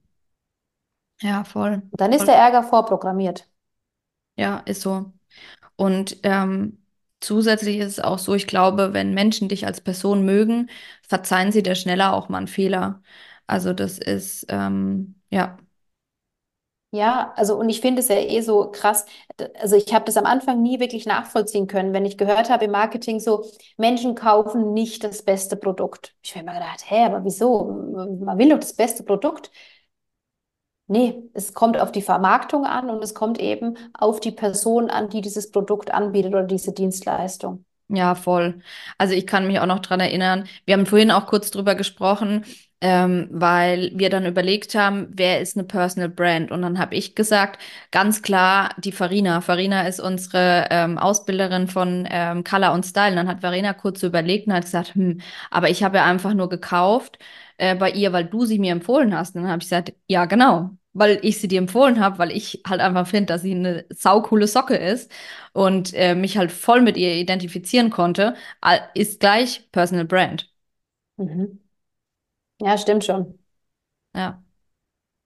Ja, 1.21 1.45
voll. 1.45 1.83
dann 1.93 2.11
ist 2.11 2.27
der 2.27 2.35
Ärger 2.35 2.63
vorprogrammiert. 2.63 3.47
Ja, 4.37 4.59
ist 4.65 4.81
so. 4.81 5.13
Und 5.77 6.19
ähm, 6.23 6.83
zusätzlich 7.21 7.77
ist 7.79 7.93
es 7.93 7.99
auch 8.01 8.19
so, 8.19 8.35
ich 8.35 8.47
glaube, 8.47 8.93
wenn 8.93 9.13
Menschen 9.13 9.49
dich 9.49 9.65
als 9.67 9.81
Person 9.81 10.25
mögen, 10.25 10.69
verzeihen 11.03 11.51
sie 11.51 11.63
dir 11.63 11.75
schneller 11.75 12.13
auch 12.13 12.29
mal 12.29 12.39
einen 12.39 12.47
Fehler. 12.47 13.03
Also 13.47 13.73
das 13.73 13.99
ist, 13.99 14.45
ähm, 14.49 15.21
ja. 15.31 15.57
Ja, 16.91 17.33
also 17.35 17.57
und 17.57 17.67
ich 17.69 17.81
finde 17.81 17.99
es 18.01 18.07
ja 18.07 18.15
eh 18.15 18.39
so 18.41 18.71
krass. 18.71 19.05
Also 19.59 19.75
ich 19.75 19.93
habe 19.93 20.05
das 20.05 20.15
am 20.15 20.25
Anfang 20.25 20.61
nie 20.61 20.79
wirklich 20.79 21.05
nachvollziehen 21.05 21.67
können, 21.67 21.91
wenn 21.91 22.05
ich 22.05 22.17
gehört 22.17 22.49
habe 22.49 22.65
im 22.65 22.71
Marketing 22.71 23.19
so, 23.19 23.43
Menschen 23.75 24.15
kaufen 24.15 24.71
nicht 24.73 25.03
das 25.03 25.21
beste 25.23 25.57
Produkt. 25.57 26.15
Ich 26.23 26.33
habe 26.35 26.45
mir 26.45 26.53
gedacht, 26.53 26.89
hä, 26.89 27.03
aber 27.05 27.25
wieso? 27.25 27.65
Man 28.23 28.37
will 28.37 28.49
doch 28.49 28.59
das 28.59 28.73
beste 28.75 29.03
Produkt. 29.03 29.51
Nee, 30.87 31.23
es 31.33 31.53
kommt 31.53 31.79
auf 31.79 31.91
die 31.91 32.01
Vermarktung 32.03 32.65
an 32.65 32.89
und 32.89 33.03
es 33.03 33.15
kommt 33.15 33.39
eben 33.39 33.77
auf 33.93 34.19
die 34.19 34.31
Person 34.31 34.89
an, 34.89 35.09
die 35.09 35.21
dieses 35.21 35.51
Produkt 35.51 35.91
anbietet 35.91 36.33
oder 36.33 36.43
diese 36.43 36.73
Dienstleistung. 36.73 37.65
Ja, 37.87 38.15
voll. 38.15 38.61
Also 38.97 39.13
ich 39.13 39.27
kann 39.27 39.45
mich 39.45 39.59
auch 39.59 39.67
noch 39.67 39.79
dran 39.79 39.99
erinnern, 39.99 40.47
wir 40.65 40.73
haben 40.73 40.87
vorhin 40.87 41.11
auch 41.11 41.27
kurz 41.27 41.51
drüber 41.51 41.75
gesprochen, 41.75 42.43
ähm, 42.81 43.27
weil 43.31 43.91
wir 43.93 44.09
dann 44.09 44.25
überlegt 44.25 44.73
haben, 44.73 45.07
wer 45.11 45.39
ist 45.39 45.55
eine 45.55 45.65
Personal 45.65 46.09
Brand? 46.09 46.51
Und 46.51 46.63
dann 46.63 46.79
habe 46.79 46.95
ich 46.95 47.13
gesagt, 47.15 47.61
ganz 47.91 48.23
klar 48.23 48.69
die 48.79 48.91
Farina. 48.91 49.39
Farina 49.41 49.87
ist 49.87 49.99
unsere 49.99 50.67
ähm, 50.71 50.97
Ausbilderin 50.97 51.67
von 51.67 52.07
ähm, 52.09 52.43
Color 52.43 52.73
und 52.73 52.85
Style. 52.85 53.11
Und 53.11 53.17
dann 53.17 53.27
hat 53.27 53.41
Farina 53.41 53.73
kurz 53.73 54.01
überlegt 54.01 54.47
und 54.47 54.53
hat 54.53 54.63
gesagt, 54.65 54.95
hm, 54.95 55.21
aber 55.51 55.69
ich 55.69 55.83
habe 55.83 55.97
ja 55.97 56.05
einfach 56.05 56.33
nur 56.33 56.49
gekauft 56.49 57.19
äh, 57.57 57.75
bei 57.75 57.91
ihr, 57.91 58.13
weil 58.13 58.25
du 58.25 58.45
sie 58.45 58.59
mir 58.59 58.71
empfohlen 58.71 59.15
hast. 59.17 59.35
Und 59.35 59.43
dann 59.43 59.51
habe 59.51 59.59
ich 59.61 59.65
gesagt, 59.69 59.93
ja, 60.07 60.25
genau, 60.25 60.71
weil 60.93 61.19
ich 61.23 61.39
sie 61.39 61.47
dir 61.47 61.59
empfohlen 61.59 61.99
habe, 61.99 62.17
weil 62.19 62.31
ich 62.31 62.61
halt 62.67 62.81
einfach 62.81 63.07
finde, 63.07 63.27
dass 63.27 63.41
sie 63.41 63.53
eine 63.53 63.85
saukoole 63.89 64.47
Socke 64.47 64.75
ist 64.77 65.11
und 65.53 65.93
äh, 65.93 66.15
mich 66.15 66.37
halt 66.37 66.51
voll 66.51 66.81
mit 66.81 66.97
ihr 66.97 67.15
identifizieren 67.15 67.89
konnte, 67.89 68.35
ist 68.93 69.19
gleich 69.19 69.69
Personal 69.71 70.05
Brand. 70.05 70.49
Mhm. 71.17 71.59
Ja, 72.59 72.77
stimmt 72.77 73.03
schon. 73.05 73.39
Ja. 74.15 74.43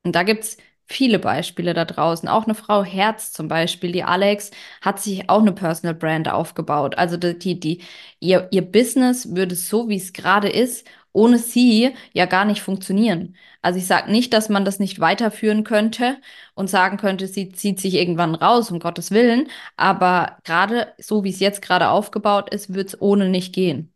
Und 0.03 0.15
da 0.15 0.23
gibt 0.23 0.43
es 0.43 0.57
viele 0.85 1.19
Beispiele 1.19 1.73
da 1.73 1.85
draußen. 1.85 2.27
Auch 2.29 2.45
eine 2.45 2.55
Frau 2.55 2.83
Herz 2.83 3.31
zum 3.33 3.47
Beispiel, 3.47 3.91
die 3.91 4.03
Alex, 4.03 4.51
hat 4.81 4.99
sich 5.01 5.29
auch 5.29 5.41
eine 5.41 5.53
Personal 5.53 5.95
Brand 5.95 6.29
aufgebaut. 6.29 6.97
Also 6.97 7.17
die, 7.17 7.59
die, 7.59 7.83
ihr, 8.19 8.47
ihr 8.51 8.63
Business 8.63 9.35
würde 9.35 9.55
so, 9.55 9.89
wie 9.89 9.97
es 9.97 10.13
gerade 10.13 10.49
ist, 10.49 10.87
ohne 11.13 11.37
sie 11.39 11.93
ja 12.13 12.25
gar 12.25 12.45
nicht 12.45 12.61
funktionieren. 12.61 13.35
Also 13.61 13.79
ich 13.79 13.87
sage 13.87 14.11
nicht, 14.11 14.33
dass 14.33 14.49
man 14.49 14.65
das 14.65 14.79
nicht 14.79 14.99
weiterführen 14.99 15.63
könnte 15.63 16.17
und 16.55 16.69
sagen 16.69 16.97
könnte, 16.97 17.27
sie 17.27 17.51
zieht 17.51 17.79
sich 17.79 17.95
irgendwann 17.95 18.35
raus, 18.35 18.71
um 18.71 18.79
Gottes 18.79 19.11
Willen. 19.11 19.49
Aber 19.75 20.37
gerade 20.43 20.93
so, 20.97 21.23
wie 21.23 21.29
es 21.31 21.39
jetzt 21.39 21.61
gerade 21.61 21.89
aufgebaut 21.89 22.53
ist, 22.53 22.73
wird 22.73 22.89
es 22.89 23.01
ohne 23.01 23.29
nicht 23.29 23.53
gehen. 23.53 23.93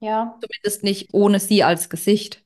Ja. 0.00 0.38
Zumindest 0.40 0.82
nicht 0.84 1.08
ohne 1.12 1.40
sie 1.40 1.62
als 1.64 1.88
Gesicht. 1.90 2.44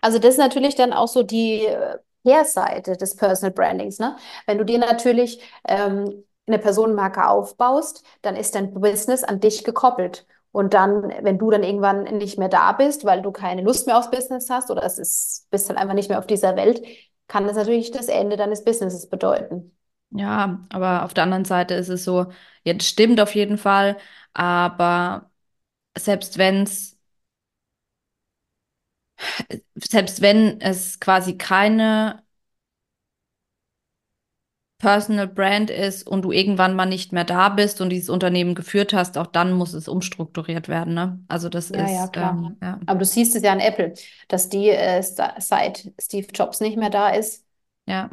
Also 0.00 0.18
das 0.18 0.32
ist 0.34 0.38
natürlich 0.38 0.74
dann 0.74 0.92
auch 0.92 1.08
so 1.08 1.22
die 1.22 1.64
äh, 1.66 1.98
Kehrseite 2.24 2.96
des 2.96 3.16
Personal 3.16 3.52
Brandings. 3.52 3.98
Ne? 3.98 4.16
Wenn 4.46 4.58
du 4.58 4.64
dir 4.64 4.78
natürlich 4.78 5.40
ähm, 5.66 6.24
eine 6.46 6.58
Personenmarke 6.58 7.26
aufbaust, 7.28 8.04
dann 8.22 8.36
ist 8.36 8.54
dein 8.54 8.74
Business 8.74 9.24
an 9.24 9.40
dich 9.40 9.64
gekoppelt. 9.64 10.26
Und 10.54 10.72
dann, 10.74 11.12
wenn 11.22 11.38
du 11.38 11.50
dann 11.50 11.64
irgendwann 11.64 12.04
nicht 12.18 12.38
mehr 12.38 12.48
da 12.48 12.72
bist, 12.72 13.04
weil 13.04 13.22
du 13.22 13.32
keine 13.32 13.62
Lust 13.62 13.86
mehr 13.88 13.98
aufs 13.98 14.10
Business 14.12 14.50
hast 14.50 14.70
oder 14.70 14.84
es 14.84 14.98
ist, 14.98 15.48
bist 15.50 15.68
halt 15.68 15.78
einfach 15.80 15.94
nicht 15.94 16.08
mehr 16.08 16.20
auf 16.20 16.28
dieser 16.28 16.56
Welt, 16.56 16.82
kann 17.28 17.46
das 17.46 17.56
natürlich 17.56 17.90
das 17.90 18.08
Ende 18.08 18.36
deines 18.36 18.64
Businesses 18.64 19.08
bedeuten. 19.08 19.72
Ja, 20.10 20.64
aber 20.70 21.04
auf 21.04 21.12
der 21.14 21.24
anderen 21.24 21.44
Seite 21.44 21.74
ist 21.74 21.88
es 21.88 22.04
so, 22.04 22.26
jetzt 22.62 22.86
stimmt 22.86 23.20
auf 23.20 23.34
jeden 23.34 23.58
Fall, 23.58 23.96
aber 24.32 25.30
selbst 25.98 26.38
wenn 26.38 26.64
es, 26.64 26.98
selbst 29.74 30.20
wenn 30.20 30.60
es 30.60 31.00
quasi 31.00 31.36
keine 31.38 32.23
Personal 34.84 35.26
Brand 35.28 35.70
ist 35.70 36.06
und 36.06 36.22
du 36.22 36.32
irgendwann 36.32 36.76
mal 36.76 36.86
nicht 36.86 37.12
mehr 37.12 37.24
da 37.24 37.48
bist 37.48 37.80
und 37.80 37.90
dieses 37.90 38.10
Unternehmen 38.10 38.54
geführt 38.54 38.92
hast, 38.92 39.16
auch 39.18 39.26
dann 39.28 39.52
muss 39.54 39.72
es 39.74 39.88
umstrukturiert 39.88 40.68
werden, 40.68 40.94
ne? 40.94 41.24
Also 41.28 41.48
das 41.48 41.70
Ja, 41.72 41.88
ja, 41.88 42.06
ist, 42.06 42.08
klar. 42.08 42.42
ähm, 42.42 42.56
ja, 42.62 42.80
Aber 42.86 42.98
du 43.00 43.04
siehst 43.04 43.34
es 43.34 43.42
ja 43.42 43.52
an 43.52 43.60
Apple, 43.60 43.94
dass 44.28 44.48
die 44.48 44.68
äh, 44.70 45.02
seit 45.02 45.92
Steve 46.00 46.26
Jobs 46.34 46.60
nicht 46.60 46.76
mehr 46.76 46.90
da 46.90 47.08
ist, 47.10 47.44
ja, 47.86 48.10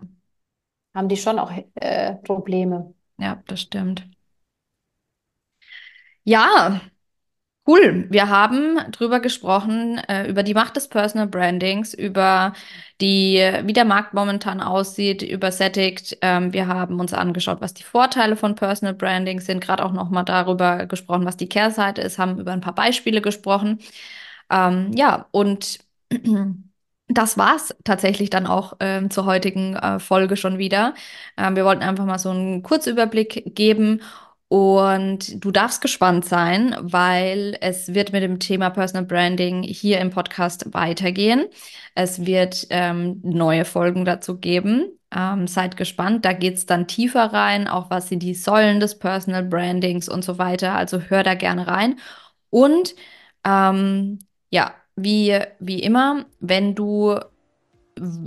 haben 0.94 1.10
die 1.10 1.18
schon 1.18 1.40
auch 1.40 1.52
äh, 1.76 2.16
Probleme. 2.16 2.94
ja, 3.18 3.42
das 3.48 3.62
stimmt. 3.62 4.06
Ja, 6.24 6.82
Cool, 7.72 8.06
wir 8.10 8.28
haben 8.28 8.80
drüber 8.92 9.22
gesprochen, 9.22 9.98
äh, 10.10 10.28
über 10.30 10.44
die 10.44 10.54
Macht 10.54 10.76
des 10.76 10.90
Personal 10.90 11.28
Brandings, 11.28 11.94
über 11.94 12.52
die, 13.00 13.38
wie 13.64 13.72
der 13.72 13.86
Markt 13.86 14.14
momentan 14.14 14.60
aussieht, 14.60 15.22
übersättigt. 15.22 16.18
Ähm, 16.22 16.52
wir 16.52 16.68
haben 16.68 17.00
uns 17.00 17.14
angeschaut, 17.14 17.62
was 17.62 17.74
die 17.74 17.84
Vorteile 17.84 18.36
von 18.36 18.56
Personal 18.56 18.94
Branding 18.94 19.40
sind, 19.40 19.62
gerade 19.62 19.86
auch 19.86 19.94
nochmal 19.94 20.26
darüber 20.26 20.86
gesprochen, 20.86 21.26
was 21.26 21.38
die 21.38 21.48
Kehrseite 21.48 22.02
ist, 22.02 22.20
haben 22.20 22.40
über 22.42 22.52
ein 22.52 22.60
paar 22.60 22.76
Beispiele 22.76 23.22
gesprochen. 23.22 23.80
Ähm, 24.50 24.92
ja, 24.94 25.28
und 25.32 25.80
das 27.08 27.38
war's 27.38 27.74
tatsächlich 27.86 28.30
dann 28.30 28.48
auch 28.48 28.74
ähm, 28.82 29.10
zur 29.12 29.26
heutigen 29.26 29.76
äh, 29.76 30.00
Folge 30.00 30.36
schon 30.36 30.58
wieder. 30.58 30.94
Ähm, 31.38 31.56
wir 31.56 31.64
wollten 31.64 31.84
einfach 31.84 32.06
mal 32.06 32.20
so 32.20 32.32
einen 32.32 32.64
Kurzüberblick 32.64 33.56
geben 33.56 34.02
und 34.52 35.46
du 35.46 35.50
darfst 35.50 35.80
gespannt 35.80 36.26
sein, 36.26 36.76
weil 36.82 37.58
es 37.62 37.94
wird 37.94 38.12
mit 38.12 38.22
dem 38.22 38.38
Thema 38.38 38.70
Personal 38.70 39.06
Branding 39.06 39.64
hier 39.64 40.02
im 40.02 40.10
Podcast 40.10 40.74
weitergehen. 40.74 41.46
Es 41.96 42.26
wird 42.26 42.68
ähm, 42.70 43.22
neue 43.24 43.64
Folgen 43.64 44.04
dazu 44.04 44.40
geben. 44.40 44.90
Ähm, 45.16 45.48
seid 45.48 45.78
gespannt, 45.78 46.26
da 46.26 46.34
geht's 46.34 46.66
dann 46.66 46.86
tiefer 46.90 47.32
rein, 47.32 47.70
auch 47.70 47.90
was 47.90 48.10
sind 48.10 48.24
die 48.24 48.34
Säulen 48.34 48.82
des 48.82 49.00
Personal 49.00 49.44
Brandings 49.46 50.10
und 50.10 50.26
so 50.26 50.38
weiter. 50.38 50.74
Also 50.74 51.00
hör 51.00 51.24
da 51.24 51.36
gerne 51.36 51.68
rein. 51.68 51.98
Und 52.50 52.94
ähm, 53.46 54.20
ja, 54.50 54.74
wie, 54.98 55.40
wie 55.60 55.82
immer, 55.82 56.26
wenn 56.42 56.76
du 56.76 57.18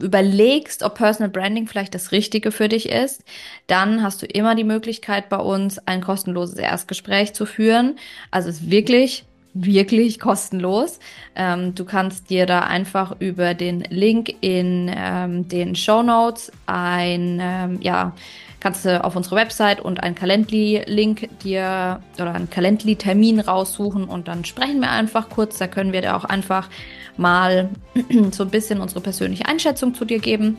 überlegst, 0.01 0.83
ob 0.83 0.95
Personal 0.95 1.31
Branding 1.31 1.67
vielleicht 1.67 1.95
das 1.95 2.13
Richtige 2.13 2.53
für 2.53 2.69
dich 2.69 2.89
ist, 2.89 3.25
dann 3.67 4.03
hast 4.03 4.23
du 4.23 4.27
immer 4.27 4.55
die 4.55 4.65
Möglichkeit 4.65 5.29
bei 5.29 5.39
uns 5.39 5.79
ein 5.87 6.01
kostenloses 6.01 6.57
Erstgespräch 6.57 7.35
zu 7.35 7.47
führen. 7.47 7.97
Also 8.31 8.49
es 8.49 8.61
ist 8.61 8.71
wirklich, 8.71 9.25
wirklich 9.55 10.19
kostenlos. 10.19 10.99
Ähm, 11.37 11.75
du 11.75 11.85
kannst 11.85 12.29
dir 12.29 12.45
da 12.47 12.61
einfach 12.61 13.17
über 13.21 13.55
den 13.55 13.81
Link 13.89 14.35
in 14.41 14.91
ähm, 14.95 15.49
den 15.49 15.77
Show 15.77 16.03
Notes 16.03 16.53
ein, 16.67 17.39
ähm, 17.41 17.79
ja, 17.81 18.13
kannst 18.61 18.85
du 18.85 19.03
auf 19.05 19.15
unsere 19.15 19.37
Website 19.37 19.81
und 19.81 20.03
einen 20.03 20.15
Calendly-Link 20.15 21.39
dir 21.41 22.01
oder 22.15 22.35
einen 22.35 22.51
Calendly-Termin 22.51 23.41
raussuchen 23.41 24.05
und 24.05 24.27
dann 24.27 24.45
sprechen 24.45 24.81
wir 24.81 24.91
einfach 24.91 25.29
kurz. 25.29 25.59
Da 25.59 25.67
können 25.67 25.93
wir 25.93 26.01
dir 26.01 26.17
auch 26.17 26.25
einfach 26.25 26.69
mal 27.17 27.71
so 28.33 28.43
ein 28.43 28.51
bisschen 28.51 28.81
unsere 28.81 29.01
persönliche 29.01 29.47
Einschätzung 29.47 29.95
zu 29.95 30.05
dir 30.05 30.19
geben. 30.19 30.59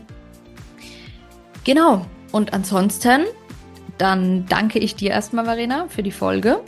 Genau. 1.63 2.05
Und 2.31 2.53
ansonsten, 2.53 3.23
dann 3.97 4.45
danke 4.47 4.79
ich 4.79 4.95
dir 4.95 5.11
erstmal, 5.11 5.45
Marina, 5.45 5.87
für 5.89 6.03
die 6.03 6.11
Folge. 6.11 6.59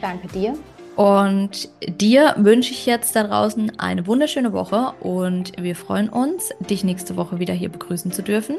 Danke 0.00 0.28
dir. 0.28 0.54
Und 0.96 1.68
dir 1.86 2.34
wünsche 2.36 2.70
ich 2.70 2.86
jetzt 2.86 3.16
da 3.16 3.24
draußen 3.24 3.78
eine 3.78 4.06
wunderschöne 4.06 4.52
Woche 4.52 4.92
und 5.00 5.52
wir 5.60 5.74
freuen 5.74 6.08
uns, 6.08 6.50
dich 6.70 6.84
nächste 6.84 7.16
Woche 7.16 7.40
wieder 7.40 7.54
hier 7.54 7.68
begrüßen 7.68 8.12
zu 8.12 8.22
dürfen. 8.22 8.56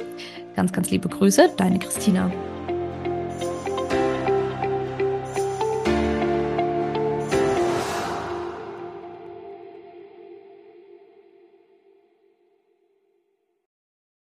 Ganz, 0.55 0.73
ganz 0.73 0.89
liebe 0.89 1.07
Grüße, 1.07 1.51
deine 1.55 1.79
Christina. 1.79 2.31